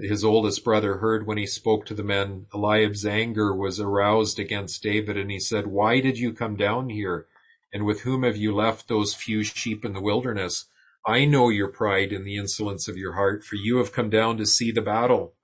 [0.00, 4.82] his oldest brother heard when he spoke to the men, Eliab's anger was aroused against
[4.82, 7.26] David and he said, why did you come down here?
[7.72, 10.66] And with whom have you left those few sheep in the wilderness?
[11.04, 14.36] I know your pride and the insolence of your heart, for you have come down
[14.36, 15.34] to see the battle.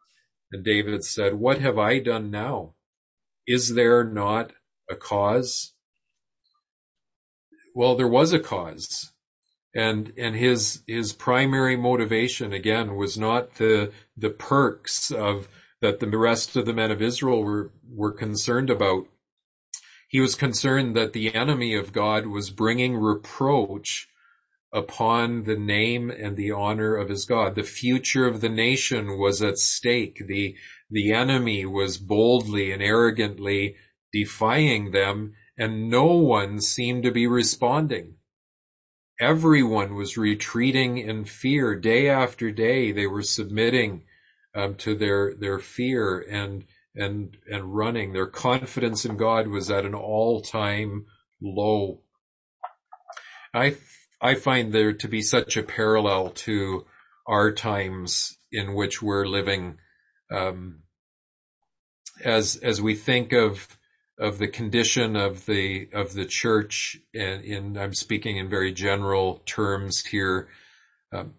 [0.52, 2.74] And David said, what have I done now?
[3.46, 4.52] Is there not
[4.90, 5.74] a cause?
[7.74, 9.12] Well, there was a cause
[9.74, 15.48] and and his his primary motivation again was not the the perks of
[15.80, 19.06] that the rest of the men of Israel were were concerned about.
[20.08, 24.08] He was concerned that the enemy of God was bringing reproach
[24.72, 27.54] upon the name and the honor of his God.
[27.54, 30.22] The future of the nation was at stake.
[30.26, 30.56] The
[30.90, 33.76] the enemy was boldly and arrogantly
[34.12, 38.14] defying them and no one seemed to be responding
[39.20, 42.92] everyone was retreating in fear day after day.
[42.92, 44.04] They were submitting
[44.54, 46.64] um, to their their fear and
[46.94, 48.12] and and running.
[48.12, 51.06] Their confidence in God was at an all time
[51.40, 52.00] low.
[53.54, 53.76] I
[54.20, 56.86] I find there to be such a parallel to
[57.26, 59.78] our times in which we're living.
[60.30, 60.80] Um,
[62.24, 63.78] as as we think of
[64.18, 69.42] of the condition of the of the church, and in I'm speaking in very general
[69.46, 70.48] terms here,
[71.12, 71.34] um,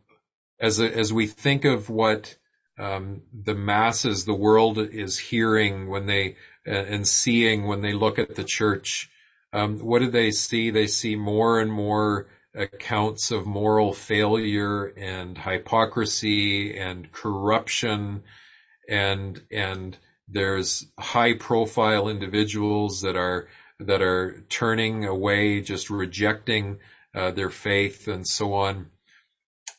[0.60, 2.38] as a, as we think of what
[2.80, 8.18] um, the masses, the world is hearing when they uh, and seeing when they look
[8.18, 9.10] at the church.
[9.52, 10.70] Um, what do they see?
[10.70, 12.28] They see more and more
[12.60, 18.24] accounts of moral failure and hypocrisy and corruption
[18.90, 19.98] and and
[20.28, 23.48] there's high profile individuals that are
[23.80, 26.80] that are turning away, just rejecting
[27.16, 28.88] uh, their faith and so on.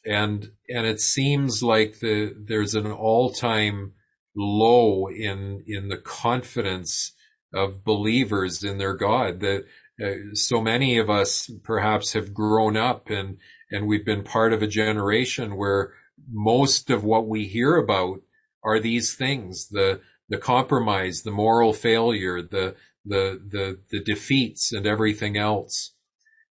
[0.06, 3.92] And and it seems like the there's an all time
[4.34, 7.12] low in in the confidence
[7.52, 9.64] of believers in their God that
[10.02, 13.38] uh, so many of us perhaps have grown up and
[13.70, 15.92] and we've been part of a generation where
[16.30, 18.20] most of what we hear about
[18.62, 24.86] are these things the the compromise, the moral failure, the, the, the, the defeats and
[24.86, 25.92] everything else.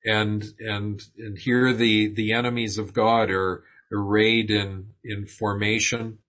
[0.06, 6.20] And, and, and here the, the enemies of God are arrayed in, in formation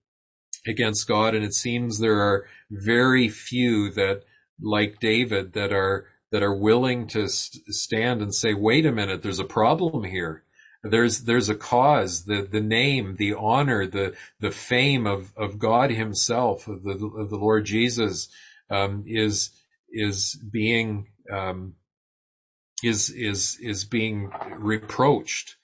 [0.65, 1.35] against God.
[1.35, 4.23] And it seems there are very few that,
[4.61, 9.39] like David, that are, that are willing to stand and say, wait a minute, there's
[9.39, 10.43] a problem here.
[10.83, 15.91] There's, there's a cause, the, the name, the honor, the, the fame of, of God
[15.91, 18.29] himself, of the, of the Lord Jesus,
[18.69, 19.51] um, is,
[19.91, 21.75] is being, um,
[22.83, 25.55] is, is, is being reproached.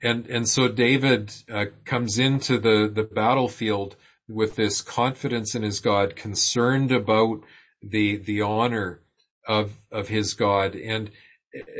[0.00, 3.96] And, and so David, uh, comes into the, the battlefield
[4.28, 7.40] with this confidence in his God, concerned about
[7.82, 9.00] the, the honor
[9.48, 10.76] of, of his God.
[10.76, 11.10] And,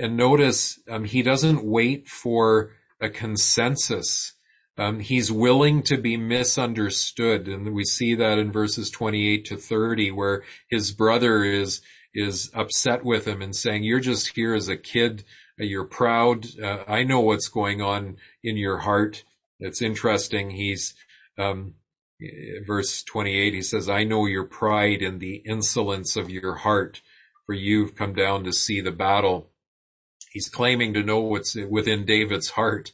[0.01, 4.33] and notice um, he doesn't wait for a consensus.
[4.77, 10.13] Um, he's willing to be misunderstood, and we see that in verses 28 to 30,
[10.13, 11.81] where his brother is
[12.15, 15.25] is upset with him and saying, "You're just here as a kid.
[15.59, 16.47] You're proud.
[16.59, 19.25] Uh, I know what's going on in your heart."
[19.59, 20.51] It's interesting.
[20.51, 20.95] He's
[21.37, 21.75] um,
[22.65, 23.55] verse 28.
[23.55, 27.03] He says, "I know your pride and the insolence of your heart,
[27.49, 29.51] for you've come down to see the battle."
[30.33, 32.93] he's claiming to know what's within David's heart.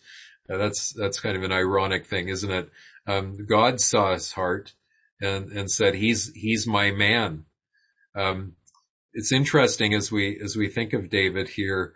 [0.48, 2.70] Uh, that's that's kind of an ironic thing, isn't it?
[3.06, 4.74] Um, God saw his heart
[5.20, 7.44] and and said, "He's he's my man."
[8.14, 8.54] Um,
[9.12, 11.94] it's interesting as we as we think of David here.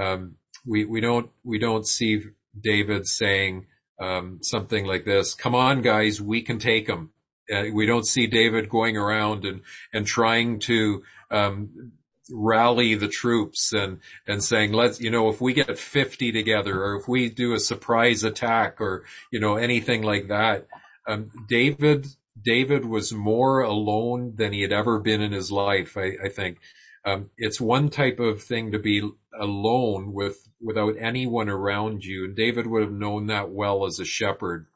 [0.00, 0.36] Um,
[0.66, 2.22] we we don't we don't see
[2.58, 3.66] David saying
[4.00, 5.34] um, something like this.
[5.34, 7.10] Come on, guys, we can take him.
[7.52, 11.92] Uh, we don't see David going around and and trying to um,
[12.30, 16.96] rally the troops and, and saying, let's, you know, if we get 50 together or
[16.96, 20.66] if we do a surprise attack or, you know, anything like that.
[21.06, 22.06] Um, David,
[22.40, 26.58] David was more alone than he had ever been in his life, I, I think.
[27.04, 29.08] Um, it's one type of thing to be
[29.38, 32.24] alone with, without anyone around you.
[32.24, 34.66] And David would have known that well as a shepherd.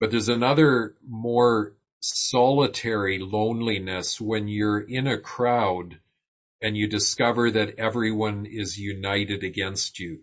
[0.00, 6.00] But there's another more solitary loneliness when you're in a crowd
[6.60, 10.20] and you discover that everyone is united against you.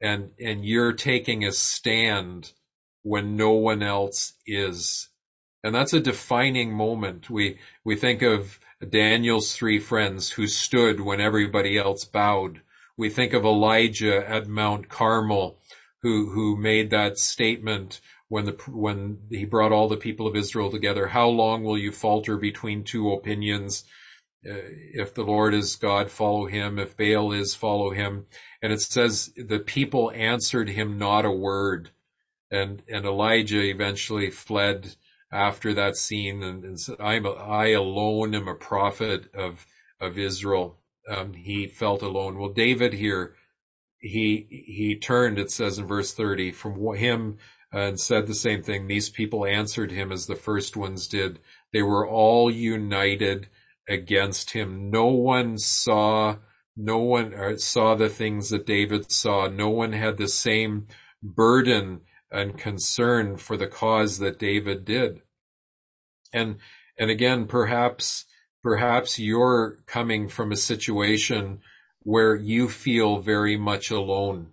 [0.00, 2.52] And and you're taking a stand
[3.02, 5.08] when no one else is.
[5.64, 7.28] And that's a defining moment.
[7.28, 12.60] We we think of Daniel's three friends who stood when everybody else bowed.
[12.96, 15.58] We think of Elijah at Mount Carmel
[16.02, 20.70] who who made that statement when the when he brought all the people of Israel
[20.70, 21.08] together.
[21.08, 23.84] How long will you falter between two opinions
[24.42, 26.78] if the Lord is God follow him.
[26.78, 28.26] If Baal is follow him.
[28.62, 31.90] And it says the people answered him not a word.
[32.50, 34.96] And and Elijah eventually fled
[35.30, 36.42] after that scene.
[36.42, 39.66] And, and said I'm a, I alone am a prophet of
[40.00, 40.78] of Israel.
[41.08, 42.38] Um, he felt alone.
[42.38, 43.34] Well David here
[43.98, 47.38] he he turned it says in verse 30 from him
[47.72, 48.86] and said the same thing.
[48.86, 51.40] These people answered him as the first ones did.
[51.72, 53.48] They were all united
[53.88, 54.90] against him.
[54.90, 56.36] No one saw
[56.76, 59.48] no one uh, saw the things that David saw.
[59.48, 60.86] No one had the same
[61.22, 65.22] burden and concern for the cause that David did.
[66.32, 66.56] And
[66.98, 68.26] and again perhaps
[68.62, 71.60] perhaps you're coming from a situation
[72.00, 74.48] where you feel very much alone.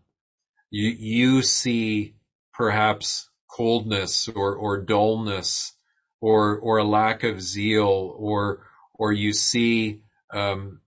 [0.69, 2.15] You, you see
[2.53, 5.73] perhaps coldness or, or dullness
[6.21, 8.67] or, or a lack of zeal or,
[8.97, 10.01] or you see,
[10.33, 10.81] um,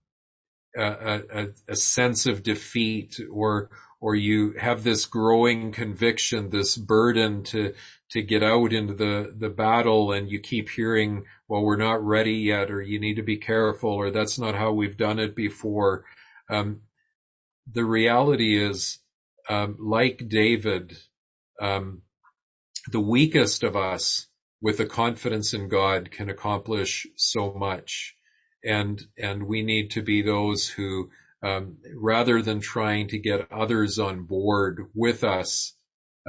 [0.77, 7.43] a, a, a sense of defeat or, or you have this growing conviction, this burden
[7.43, 7.73] to,
[8.11, 12.35] to get out into the, the battle and you keep hearing, well, we're not ready
[12.35, 16.05] yet, or you need to be careful, or that's not how we've done it before.
[16.49, 16.81] Um,
[17.71, 18.99] the reality is,
[19.49, 20.97] um, like David,
[21.59, 22.03] um,
[22.91, 24.27] the weakest of us
[24.61, 28.15] with a confidence in God can accomplish so much.
[28.63, 31.09] And, and we need to be those who,
[31.41, 35.73] um, rather than trying to get others on board with us,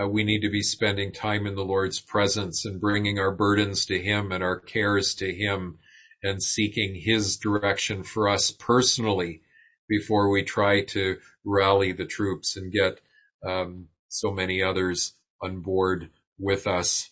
[0.01, 3.85] uh, we need to be spending time in the Lord's presence and bringing our burdens
[3.87, 5.79] to Him and our cares to Him
[6.23, 9.43] and seeking His direction for us personally
[9.89, 13.01] before we try to rally the troops and get
[13.45, 17.11] um, so many others on board with us.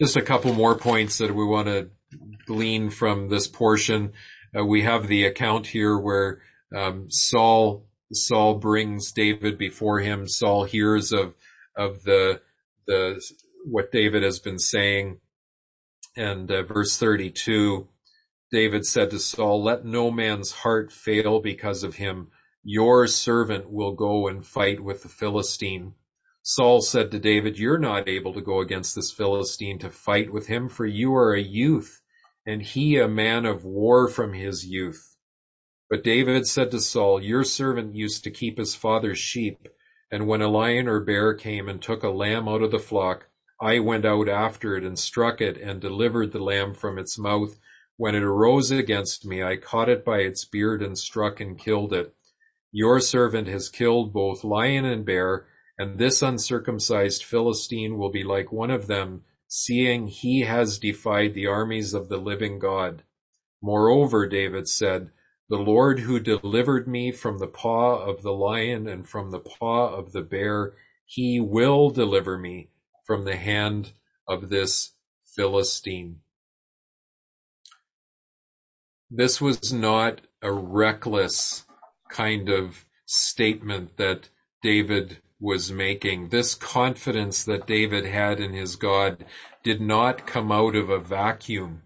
[0.00, 1.90] Just a couple more points that we want to
[2.46, 4.12] glean from this portion.
[4.56, 6.40] Uh, we have the account here where
[6.74, 10.28] um, Saul Saul brings David before him.
[10.28, 11.34] Saul hears of
[11.76, 12.40] of the
[12.86, 13.22] the
[13.64, 15.18] what David has been saying,
[16.16, 17.88] and uh, verse thirty two.
[18.50, 22.28] David said to Saul, let no man's heart fail because of him.
[22.64, 25.92] Your servant will go and fight with the Philistine.
[26.50, 30.46] Saul said to David, you're not able to go against this Philistine to fight with
[30.46, 32.00] him, for you are a youth,
[32.46, 35.18] and he a man of war from his youth.
[35.90, 39.68] But David said to Saul, your servant used to keep his father's sheep,
[40.10, 43.26] and when a lion or bear came and took a lamb out of the flock,
[43.60, 47.58] I went out after it and struck it and delivered the lamb from its mouth
[47.98, 51.92] when it arose against me, I caught it by its beard and struck and killed
[51.92, 52.14] it.
[52.72, 55.46] Your servant has killed both lion and bear,
[55.78, 61.46] and this uncircumcised Philistine will be like one of them, seeing he has defied the
[61.46, 63.04] armies of the living God.
[63.62, 65.10] Moreover, David said,
[65.48, 69.94] the Lord who delivered me from the paw of the lion and from the paw
[69.94, 70.74] of the bear,
[71.06, 72.68] he will deliver me
[73.06, 73.92] from the hand
[74.26, 74.92] of this
[75.24, 76.20] Philistine.
[79.10, 81.64] This was not a reckless
[82.10, 84.28] kind of statement that
[84.62, 86.28] David was making.
[86.28, 89.24] This confidence that David had in his God
[89.62, 91.82] did not come out of a vacuum.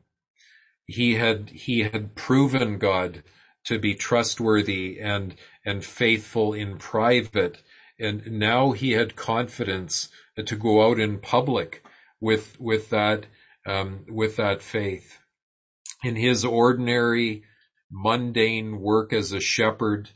[0.87, 3.23] He had, he had proven God
[3.65, 5.35] to be trustworthy and,
[5.65, 7.63] and faithful in private.
[7.99, 10.09] And now he had confidence
[10.45, 11.85] to go out in public
[12.21, 13.27] with, with that,
[13.67, 15.19] um, with that faith
[16.03, 17.45] in his ordinary,
[17.91, 20.11] mundane work as a shepherd,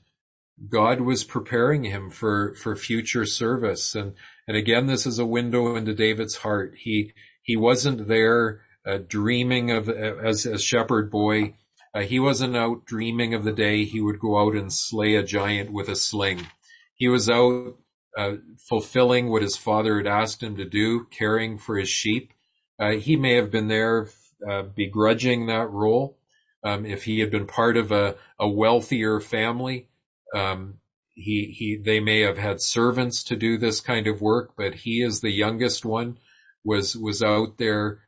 [0.71, 3.95] God was preparing him for, for future service.
[3.95, 4.15] And,
[4.49, 6.75] and again, this is a window into David's heart.
[6.79, 11.55] He, he wasn't there uh, dreaming of, as a shepherd boy.
[11.95, 15.23] Uh, he wasn't out dreaming of the day he would go out and slay a
[15.23, 16.47] giant with a sling.
[16.95, 17.77] He was out
[18.17, 22.33] uh, fulfilling what his father had asked him to do, caring for his sheep.
[22.79, 24.09] Uh, he may have been there
[24.49, 26.19] uh, begrudging that role.
[26.63, 29.89] Um, if he had been part of a, a wealthier family,
[30.35, 30.79] um,
[31.15, 35.03] he, he, they may have had servants to do this kind of work, but he
[35.03, 36.19] is the youngest one
[36.63, 38.01] was, was out there,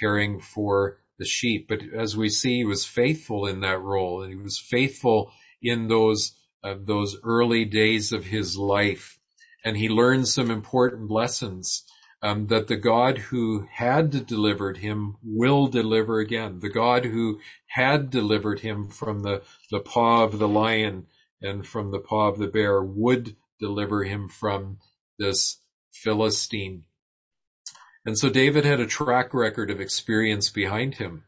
[0.00, 1.68] caring for the sheep.
[1.68, 5.30] But as we see, he was faithful in that role and he was faithful
[5.62, 9.18] in those, uh, those early days of his life.
[9.64, 11.84] And he learned some important lessons.
[12.22, 16.60] Um, that the God who had delivered him will deliver again.
[16.60, 21.06] The God who had delivered him from the, the paw of the lion
[21.42, 24.78] and from the paw of the bear would deliver him from
[25.18, 25.60] this
[25.92, 26.84] Philistine.
[28.04, 31.24] And so David had a track record of experience behind him.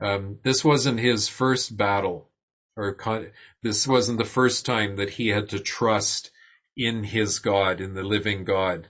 [0.00, 2.28] Um, this wasn't his first battle,
[2.76, 3.30] or con-
[3.62, 6.32] this wasn't the first time that he had to trust
[6.76, 8.88] in his God, in the living God.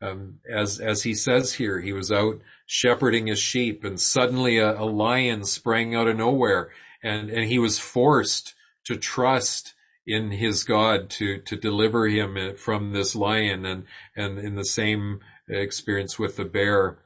[0.00, 4.80] Um, as as he says here, he was out shepherding his sheep, and suddenly a,
[4.80, 6.70] a lion sprang out of nowhere,
[7.02, 9.74] and and he was forced to trust
[10.06, 13.84] in his God to to deliver him from this lion, and
[14.16, 16.98] and in the same experience with the bear.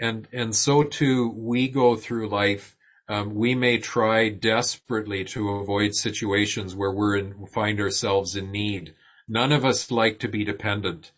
[0.00, 2.76] And, and so too, we go through life.
[3.08, 8.94] Um, we may try desperately to avoid situations where we're in, find ourselves in need.
[9.28, 11.12] None of us like to be dependent.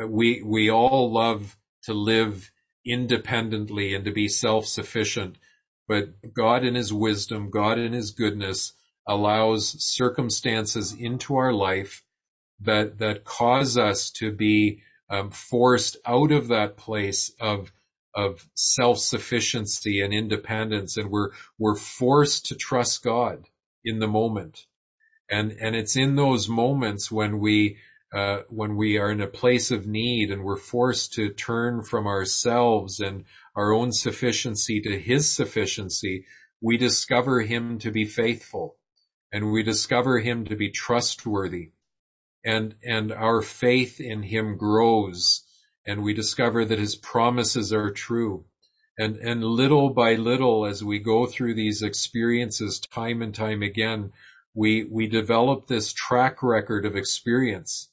[0.00, 2.52] Uh, we, we all love to live
[2.86, 5.36] independently and to be self-sufficient.
[5.88, 8.74] But God in his wisdom, God in his goodness
[9.06, 12.02] allows circumstances into our life
[12.60, 14.80] that, that cause us to be
[15.10, 17.72] um, forced out of that place of
[18.16, 23.48] of self-sufficiency and independence and we're we're forced to trust God
[23.84, 24.66] in the moment.
[25.28, 27.78] And and it's in those moments when we
[28.14, 32.06] uh, when we are in a place of need and we're forced to turn from
[32.06, 33.24] ourselves and
[33.56, 36.24] our own sufficiency to his sufficiency
[36.60, 38.76] we discover him to be faithful
[39.34, 41.72] and we discover him to be trustworthy
[42.44, 45.42] and, and our faith in him grows
[45.84, 48.44] and we discover that his promises are true.
[48.96, 54.12] And, and little by little, as we go through these experiences time and time again,
[54.54, 57.90] we, we develop this track record of experience.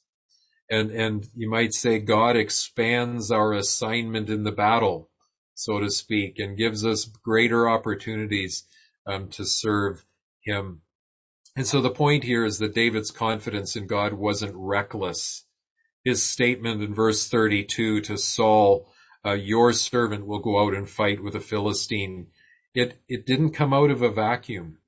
[0.70, 5.10] And, and you might say God expands our assignment in the battle,
[5.54, 8.62] so to speak, and gives us greater opportunities
[9.06, 10.06] um, to serve
[10.44, 10.82] him.
[11.54, 15.44] And so the point here is that David's confidence in God wasn't reckless.
[16.02, 18.90] His statement in verse 32 to Saul,
[19.24, 22.28] uh, your servant will go out and fight with a Philistine.
[22.74, 24.78] It, it didn't come out of a vacuum.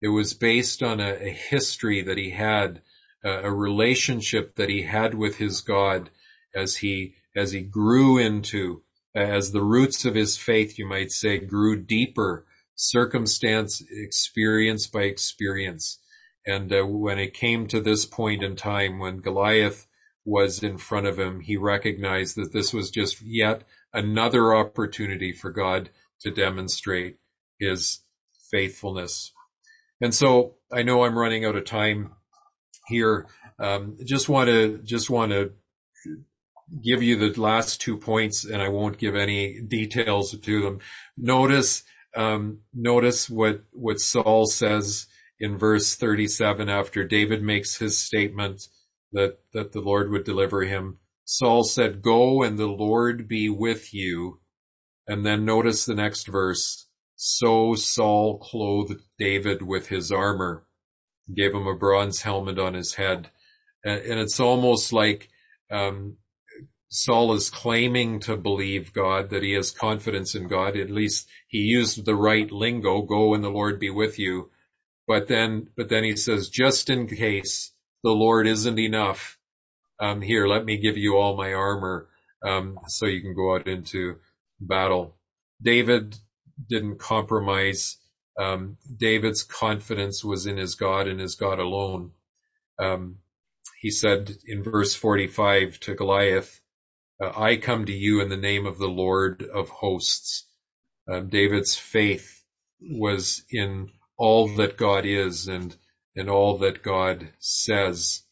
[0.00, 2.82] It was based on a, a history that he had,
[3.24, 6.10] uh, a relationship that he had with his God
[6.54, 8.82] as he, as he grew into,
[9.16, 12.46] as the roots of his faith, you might say, grew deeper,
[12.76, 15.98] circumstance, experience by experience.
[16.46, 19.86] And uh, when it came to this point in time, when Goliath
[20.24, 25.50] was in front of him, he recognized that this was just yet another opportunity for
[25.50, 25.90] God
[26.20, 27.18] to demonstrate
[27.58, 28.00] his
[28.50, 29.32] faithfulness.
[30.00, 32.12] And so I know I'm running out of time
[32.88, 33.26] here.
[33.58, 35.52] Um, just want to, just want to
[36.82, 40.80] give you the last two points and I won't give any details to them.
[41.16, 41.84] Notice,
[42.16, 45.06] um, notice what, what Saul says
[45.44, 48.62] in verse 37 after David makes his statement
[49.12, 50.96] that, that the Lord would deliver him.
[51.26, 54.40] Saul said, go and the Lord be with you.
[55.06, 56.86] And then notice the next verse.
[57.14, 60.64] So Saul clothed David with his armor,
[61.36, 63.30] gave him a bronze helmet on his head.
[63.84, 65.28] And, and it's almost like,
[65.70, 66.16] um,
[66.88, 70.74] Saul is claiming to believe God, that he has confidence in God.
[70.74, 74.50] At least he used the right lingo, go and the Lord be with you.
[75.06, 79.38] But then, but then he says, just in case the Lord isn't enough,
[80.00, 82.08] um, here, let me give you all my armor,
[82.44, 84.16] um, so you can go out into
[84.60, 85.16] battle.
[85.62, 86.16] David
[86.68, 87.98] didn't compromise.
[88.40, 92.12] Um, David's confidence was in his God and his God alone.
[92.78, 93.18] Um,
[93.80, 96.60] he said in verse 45 to Goliath,
[97.22, 100.48] uh, I come to you in the name of the Lord of hosts.
[101.10, 102.42] Um, David's faith
[102.80, 105.76] was in all that God is and,
[106.14, 108.22] and all that God says.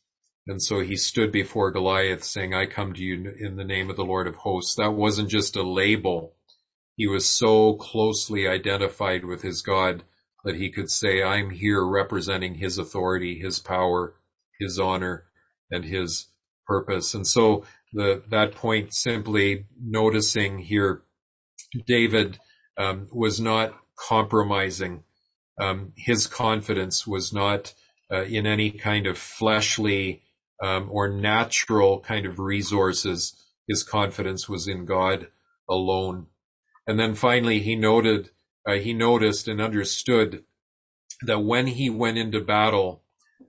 [0.46, 3.96] And so he stood before Goliath saying, I come to you in the name of
[3.96, 4.74] the Lord of hosts.
[4.74, 6.34] That wasn't just a label.
[6.96, 10.04] He was so closely identified with his God
[10.44, 14.14] that he could say, I'm here representing his authority, his power,
[14.58, 15.24] his honor,
[15.70, 16.28] and his
[16.66, 17.14] purpose.
[17.14, 21.02] And so the, that point simply noticing here,
[21.86, 22.38] David
[22.76, 25.04] um, was not compromising
[25.58, 27.74] um, his confidence was not
[28.10, 30.22] uh, in any kind of fleshly
[30.62, 33.34] um, or natural kind of resources.
[33.66, 35.28] His confidence was in God
[35.68, 36.26] alone.
[36.86, 38.30] And then finally he noted,
[38.66, 40.44] uh, he noticed and understood
[41.22, 43.02] that when he went into battle,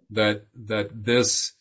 [0.09, 1.53] that, that this,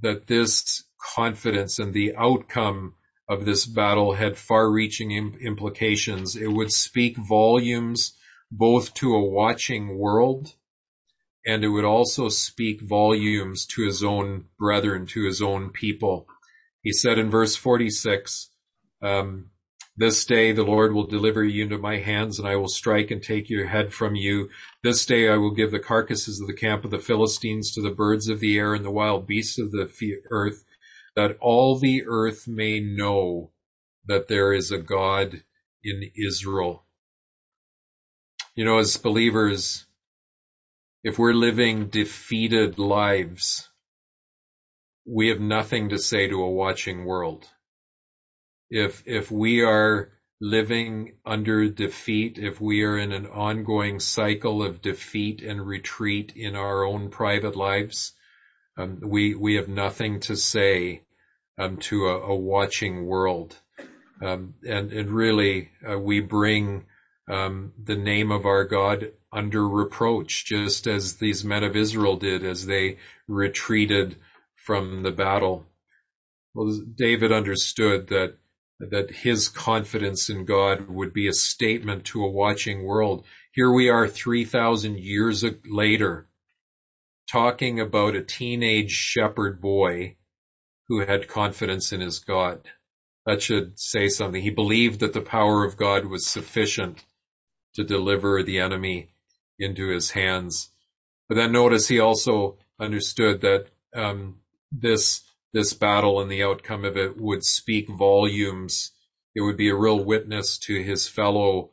[0.00, 0.84] that this
[1.14, 2.94] confidence and the outcome
[3.28, 6.36] of this battle had far reaching implications.
[6.36, 8.15] It would speak volumes
[8.50, 10.54] both to a watching world
[11.46, 16.26] and it would also speak volumes to his own brethren, to his own people.
[16.82, 18.50] He said in verse 46,
[19.00, 19.50] um,
[19.96, 23.22] this day the Lord will deliver you into my hands and I will strike and
[23.22, 24.50] take your head from you.
[24.82, 27.94] This day I will give the carcasses of the camp of the Philistines to the
[27.94, 29.88] birds of the air and the wild beasts of the
[30.30, 30.64] earth
[31.14, 33.50] that all the earth may know
[34.04, 35.42] that there is a God
[35.82, 36.85] in Israel.
[38.56, 39.84] You know, as believers,
[41.04, 43.68] if we're living defeated lives,
[45.04, 47.44] we have nothing to say to a watching world.
[48.70, 54.80] If if we are living under defeat, if we are in an ongoing cycle of
[54.80, 58.14] defeat and retreat in our own private lives,
[58.78, 61.02] um, we we have nothing to say
[61.58, 63.56] um, to a, a, watching world,
[64.22, 66.86] um, and and really uh, we bring
[67.28, 72.44] um, the name of our God under reproach, just as these men of Israel did
[72.44, 74.16] as they retreated
[74.54, 75.66] from the battle.
[76.54, 78.38] Well, David understood that
[78.78, 83.24] that his confidence in God would be a statement to a watching world.
[83.52, 86.28] Here we are 3,000 years later
[87.30, 90.16] talking about a teenage shepherd boy
[90.88, 92.68] who had confidence in his God.
[93.24, 94.42] That should say something.
[94.42, 97.02] He believed that the power of God was sufficient
[97.76, 99.10] to deliver the enemy
[99.58, 100.70] into his hands.
[101.28, 105.22] But then notice he also understood that um, this
[105.52, 108.92] this battle and the outcome of it would speak volumes.
[109.34, 111.70] It would be a real witness to his fellow,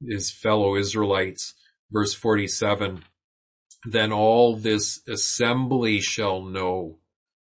[0.00, 1.54] his fellow Israelites.
[1.90, 3.02] Verse 47,
[3.84, 6.98] then all this assembly shall know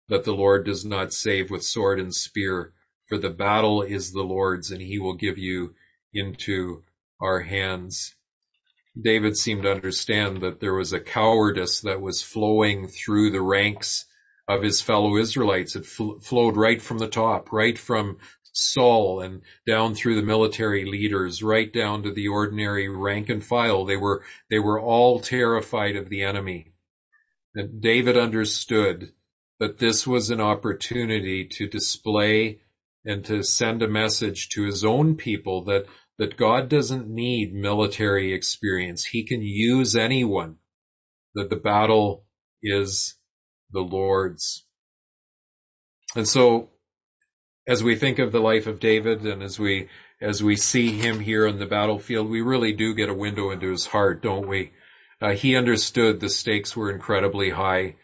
[0.08, 2.74] that the Lord does not save with sword and spear,
[3.08, 5.74] for the battle is the Lord's and he will give you
[6.14, 6.84] into
[7.22, 8.15] our hands.
[8.99, 14.05] David seemed to understand that there was a cowardice that was flowing through the ranks
[14.47, 15.76] of his fellow Israelites.
[15.76, 18.17] It fl- flowed right from the top, right from
[18.53, 23.86] Saul and down through the military leaders, right down to the ordinary rank and file.
[23.86, 26.74] They were, they were all terrified of the enemy.
[27.55, 29.13] And David understood
[29.59, 32.61] that this was an opportunity to display
[33.05, 35.86] and to send a message to his own people that,
[36.22, 39.05] that God doesn't need military experience.
[39.05, 40.57] He can use anyone,
[41.34, 42.26] that the battle
[42.61, 43.15] is
[43.72, 44.67] the Lord's.
[46.15, 46.69] And so
[47.67, 49.89] as we think of the life of David and as we,
[50.22, 53.72] as we see him here on the battlefield, we really do get a window into
[53.72, 54.74] his heart, don't we?
[55.19, 57.95] Uh, he understood the stakes were incredibly high,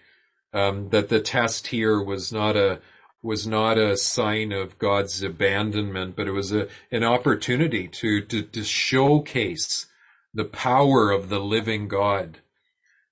[0.53, 2.82] um, that the test here was not a,
[3.28, 8.41] was not a sign of God's abandonment, but it was a, an opportunity to, to,
[8.41, 9.86] to showcase
[10.34, 12.38] the power of the living God.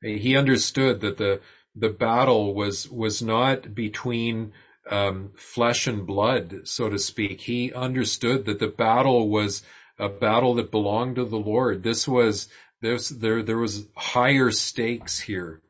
[0.02, 1.42] He understood that the,
[1.76, 4.54] the battle was was not between
[4.90, 7.42] um, flesh and blood, so to speak.
[7.42, 9.64] He understood that the battle was
[10.00, 11.84] a battle that belonged to the Lord.
[11.84, 12.48] This was
[12.82, 15.62] this there there was higher stakes here.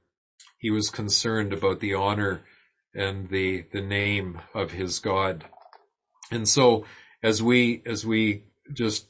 [0.59, 2.43] He was concerned about the honor
[2.95, 5.45] and the the name of his God.
[6.31, 6.85] And so
[7.21, 8.43] as we as we
[8.73, 9.07] just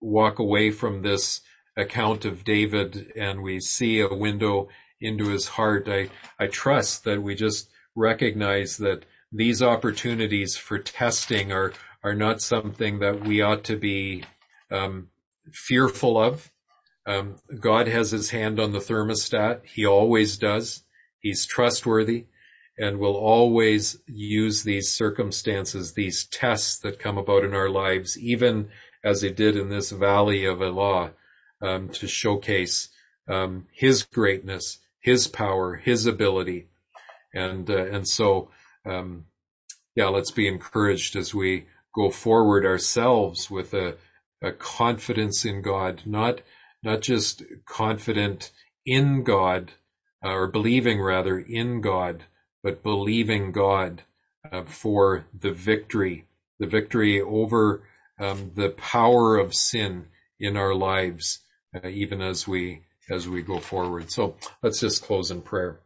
[0.00, 1.40] walk away from this
[1.76, 4.68] account of David and we see a window
[5.00, 5.88] into his heart.
[5.88, 11.72] I, I trust that we just recognize that these opportunities for testing are,
[12.02, 14.24] are not something that we ought to be
[14.70, 15.08] um,
[15.52, 16.50] fearful of.
[17.06, 19.64] Um, God has his hand on the thermostat.
[19.64, 20.82] He always does.
[21.18, 22.26] He's trustworthy
[22.80, 28.68] and will always use these circumstances, these tests that come about in our lives, even
[29.04, 31.12] as it did in this valley of Elah,
[31.62, 32.88] um, to showcase
[33.28, 36.68] um, his greatness his power, his ability.
[37.34, 38.50] And, uh, and so,
[38.84, 39.26] um,
[39.94, 43.96] yeah, let's be encouraged as we go forward ourselves with a,
[44.42, 46.42] a confidence in God, not,
[46.82, 48.52] not just confident
[48.86, 49.72] in God,
[50.24, 52.24] uh, or believing rather in God,
[52.62, 54.02] but believing God
[54.50, 56.26] uh, for the victory,
[56.58, 57.82] the victory over
[58.18, 60.06] um, the power of sin
[60.38, 61.40] in our lives,
[61.74, 64.10] uh, even as we as we go forward.
[64.10, 65.80] So let's just close in prayer.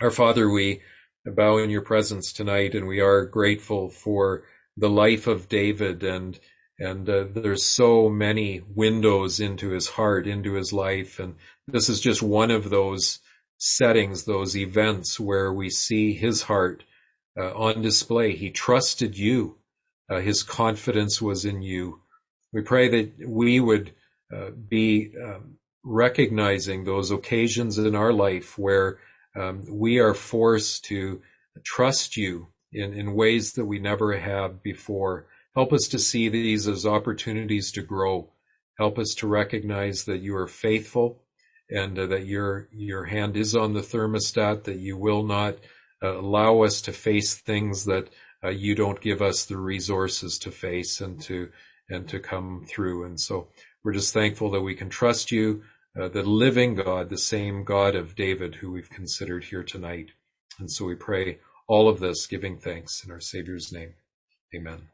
[0.00, 0.80] Our Father, we
[1.24, 4.42] bow in your presence tonight and we are grateful for
[4.76, 6.38] the life of David and
[6.78, 11.20] And uh, there's so many windows into his heart, into his life.
[11.20, 11.36] And
[11.68, 13.20] this is just one of those
[13.64, 16.84] settings, those events where we see his heart
[17.38, 18.36] uh, on display.
[18.36, 19.56] He trusted you.
[20.10, 22.00] Uh, his confidence was in you.
[22.52, 23.94] We pray that we would
[24.32, 28.98] uh, be um, recognizing those occasions in our life where
[29.34, 31.22] um, we are forced to
[31.64, 35.26] trust you in, in ways that we never have before.
[35.54, 38.28] Help us to see these as opportunities to grow.
[38.76, 41.23] Help us to recognize that you are faithful
[41.74, 45.56] and uh, that your your hand is on the thermostat, that you will not
[46.02, 48.08] uh, allow us to face things that
[48.42, 51.50] uh, you don't give us the resources to face and to
[51.90, 53.04] and to come through.
[53.04, 53.48] And so
[53.82, 55.62] we're just thankful that we can trust you,
[56.00, 60.10] uh, the living God, the same God of David who we've considered here tonight.
[60.58, 63.94] And so we pray all of this giving thanks in our Savior's name.
[64.54, 64.93] Amen.